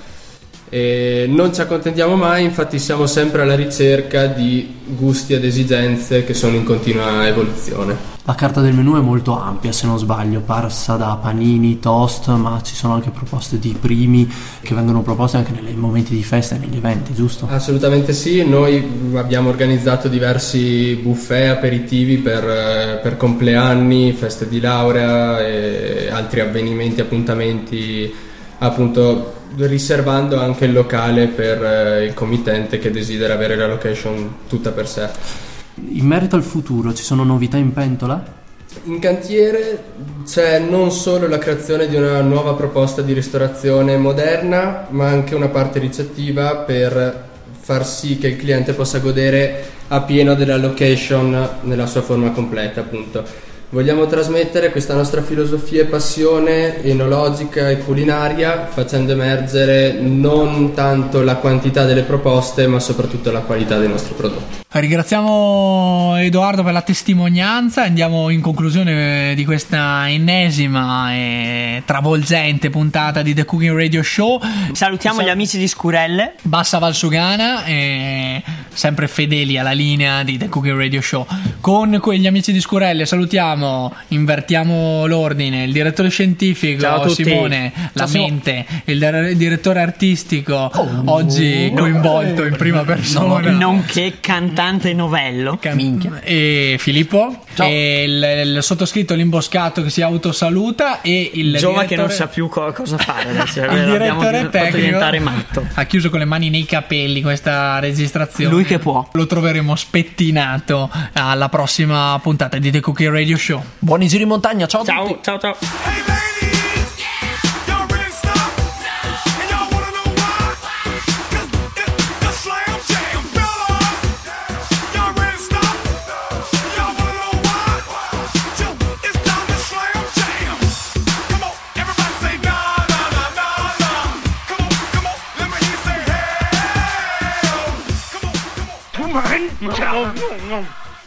E 0.70 1.26
non 1.28 1.54
ci 1.54 1.60
accontentiamo 1.60 2.16
mai, 2.16 2.46
infatti 2.46 2.80
siamo 2.80 3.06
sempre 3.06 3.42
alla 3.42 3.56
ricerca 3.56 4.28
di 4.28 4.74
gusti 4.86 5.34
ed 5.34 5.44
esigenze 5.44 6.24
che 6.24 6.34
sono 6.34 6.56
in 6.56 6.64
continua 6.64 7.28
evoluzione. 7.28 8.11
La 8.26 8.36
carta 8.36 8.62
del 8.62 8.76
menù 8.76 8.96
è 8.98 9.00
molto 9.00 9.36
ampia, 9.36 9.72
se 9.72 9.88
non 9.88 9.98
sbaglio, 9.98 10.42
passa 10.42 10.96
da 10.96 11.18
panini, 11.20 11.80
toast, 11.80 12.28
ma 12.28 12.62
ci 12.64 12.76
sono 12.76 12.94
anche 12.94 13.10
proposte 13.10 13.58
di 13.58 13.76
primi 13.80 14.32
che 14.62 14.76
vengono 14.76 15.02
proposte 15.02 15.38
anche 15.38 15.52
nei 15.60 15.74
momenti 15.74 16.14
di 16.14 16.22
festa 16.22 16.54
e 16.54 16.60
negli 16.60 16.78
eventi, 16.78 17.16
giusto? 17.16 17.48
Assolutamente 17.50 18.14
sì, 18.14 18.46
noi 18.48 19.12
abbiamo 19.16 19.50
organizzato 19.50 20.08
diversi 20.08 21.00
buffet 21.02 21.50
aperitivi 21.50 22.18
per, 22.18 22.48
eh, 22.48 23.00
per 23.02 23.18
compleanni, 23.18 24.14
feste 24.14 24.48
di 24.48 24.60
laurea 24.60 25.44
e 25.44 26.10
altri 26.12 26.42
avvenimenti, 26.42 27.02
appuntamenti, 27.02 28.14
appunto 28.60 29.34
riservando 29.58 30.40
anche 30.40 30.66
il 30.66 30.74
locale 30.74 31.26
per 31.26 31.64
eh, 31.64 32.06
il 32.06 32.14
committente 32.14 32.78
che 32.78 32.92
desidera 32.92 33.34
avere 33.34 33.56
la 33.56 33.66
location 33.66 34.36
tutta 34.48 34.70
per 34.70 34.88
sé. 34.88 35.50
In 35.90 36.06
merito 36.06 36.36
al 36.36 36.44
futuro, 36.44 36.94
ci 36.94 37.04
sono 37.04 37.24
novità 37.24 37.58
in 37.58 37.74
pentola? 37.74 38.40
In 38.84 39.00
cantiere 39.00 39.84
c'è 40.26 40.60
non 40.60 40.92
solo 40.92 41.28
la 41.28 41.38
creazione 41.38 41.88
di 41.88 41.96
una 41.96 42.22
nuova 42.22 42.54
proposta 42.54 43.02
di 43.02 43.14
ristorazione 43.14 43.98
moderna, 43.98 44.88
ma 44.90 45.08
anche 45.08 45.36
una 45.36 45.50
parte 45.50 45.80
ricettiva 45.80 46.58
per 46.58 47.30
far 47.60 47.86
sì 47.86 48.18
che 48.18 48.28
il 48.28 48.38
cliente 48.38 48.74
possa 48.74 49.00
godere 49.00 49.66
appieno 49.90 50.36
della 50.36 50.58
location 50.58 51.50
nella 51.62 51.86
sua 51.86 52.02
forma 52.02 52.32
completa, 52.32 52.80
appunto. 52.80 53.50
Vogliamo 53.74 54.06
trasmettere 54.06 54.70
questa 54.70 54.94
nostra 54.96 55.22
filosofia 55.22 55.84
e 55.84 55.86
passione 55.86 56.84
enologica 56.84 57.70
e 57.70 57.78
culinaria 57.78 58.68
facendo 58.68 59.14
emergere 59.14 59.94
non 59.94 60.74
tanto 60.74 61.24
la 61.24 61.38
quantità 61.38 61.86
delle 61.86 62.02
proposte, 62.02 62.68
ma 62.68 62.82
soprattutto 62.82 63.32
la 63.32 63.40
qualità 63.40 63.80
dei 63.80 63.88
nostri 63.88 64.14
prodotti. 64.14 64.60
Ringraziamo 64.74 66.16
Edoardo 66.18 66.64
per 66.64 66.74
la 66.74 66.82
testimonianza. 66.82 67.84
Andiamo 67.84 68.30
in 68.30 68.42
conclusione 68.42 69.34
di 69.36 69.46
questa 69.46 70.10
ennesima 70.10 71.14
e 71.14 71.84
travolgente 71.86 72.70
puntata 72.70 73.22
di 73.22 73.34
The 73.34 73.46
Cooking 73.46 73.76
Radio 73.76 74.04
Show. 74.04 74.40
Salutiamo 74.74 75.22
gli 75.22 75.30
amici 75.30 75.58
di 75.58 75.68
Scurelle. 75.68 76.36
Bassa 76.42 76.78
Valsugana 76.78 77.64
e 77.64 78.42
sempre 78.74 79.08
fedeli 79.08 79.58
alla 79.58 79.72
linea 79.72 80.24
di 80.24 80.38
The 80.38 80.50
Cooking 80.50 80.78
Radio 80.78 81.02
Show. 81.02 81.26
Con 81.60 81.98
quegli 82.02 82.28
amici 82.28 82.52
di 82.52 82.60
Scurelle 82.62 83.06
salutiamo 83.06 83.94
Invertiamo, 84.10 85.06
l'ordine. 85.06 85.64
Il 85.64 85.72
direttore 85.72 86.10
scientifico 86.10 86.82
Ciao. 86.82 87.08
Simone, 87.10 87.72
la 87.94 88.08
Simone. 88.08 88.30
mente, 88.32 88.66
il 88.86 88.98
dir- 89.00 89.34
direttore 89.36 89.82
artistico 89.82 90.72
oggi 91.06 91.72
coinvolto 91.76 92.46
in 92.46 92.56
prima 92.56 92.84
persona. 92.84 93.50
Nonché 93.52 94.16
cantante 94.20 94.94
novello. 94.94 95.58
Cam- 95.60 96.20
E 96.24 96.76
Filippo 96.80 97.44
Ciao. 97.54 97.68
e 97.68 98.04
il, 98.04 98.56
il 98.56 98.64
sottoscritto 98.64 99.14
l'imboscato 99.14 99.84
che 99.84 99.90
si 99.90 100.02
autosaluta 100.02 101.02
e 101.02 101.32
il 101.34 101.56
Giova 101.58 101.84
che 101.86 101.96
non 101.96 102.06
direttore- 102.08 102.14
sa 102.14 102.28
più 102.28 102.48
co- 102.50 102.72
cosa 102.74 102.98
fare 102.98 103.30
adesso. 103.38 103.60
il 103.62 103.86
direttore 103.86 104.38
fatto 104.38 104.50
tecnico 104.50 104.76
diventare 104.78 105.20
matto. 105.20 105.66
ha 105.74 105.84
chiuso 105.86 106.10
con 106.10 106.20
le 106.20 106.26
mani 106.26 106.50
nei 106.50 106.66
capelli 106.66 107.22
questa 107.22 107.80
registrazione 107.80 108.50
Lui 108.52 108.61
che 108.64 108.80
può. 108.80 109.08
lo 109.12 109.26
troveremo 109.26 109.76
spettinato 109.76 110.90
alla 111.14 111.50
prossima 111.50 112.20
puntata 112.22 112.58
di 112.58 112.72
The 112.72 112.80
Cookie 112.80 113.10
Radio 113.10 113.38
Show 113.38 113.62
Buoni 113.80 114.08
giri 114.08 114.24
in 114.24 114.30
montagna, 114.30 114.68
ciao 114.68 114.82
a 114.82 114.86
tutti. 114.86 115.20
Ciao, 115.22 115.40
ciao, 115.40 115.40
ciao. 115.40 115.56
Hey 115.86 116.31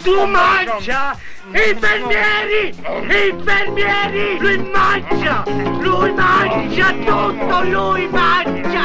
Tu 0.05 0.27
mangia 0.27 1.17
infermieri! 1.47 2.75
Infermieri! 3.09 4.39
Lui 4.39 4.59
mangia! 4.71 5.45
Lui 5.47 6.13
mangia 6.13 6.91
tutto! 6.91 7.63
Lui 7.65 8.07
mangia! 8.09 8.83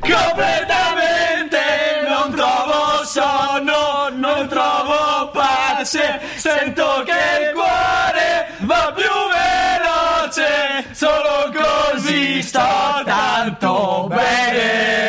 Completamente 0.00 1.60
non 2.08 2.34
trovo 2.34 3.04
sonno, 3.04 4.08
non 4.14 4.48
trovo 4.48 5.30
pace, 5.30 6.20
sento 6.34 7.04
che 7.04 7.12
il 7.12 7.52
cuore 7.54 8.48
va 8.62 8.92
più 8.96 9.14
veloce, 9.30 10.86
solo 10.90 11.52
così 11.54 12.42
sto 12.42 12.58
tanto 13.04 14.08
bene. 14.08 15.07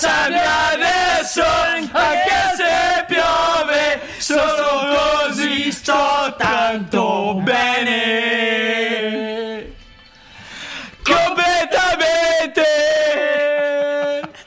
Baciami 0.00 0.40
adesso, 0.72 1.42
anche 1.92 2.54
se 2.56 3.04
piove, 3.06 4.00
solo 4.16 4.96
così 4.96 5.70
sto 5.70 6.34
tanto 6.38 6.89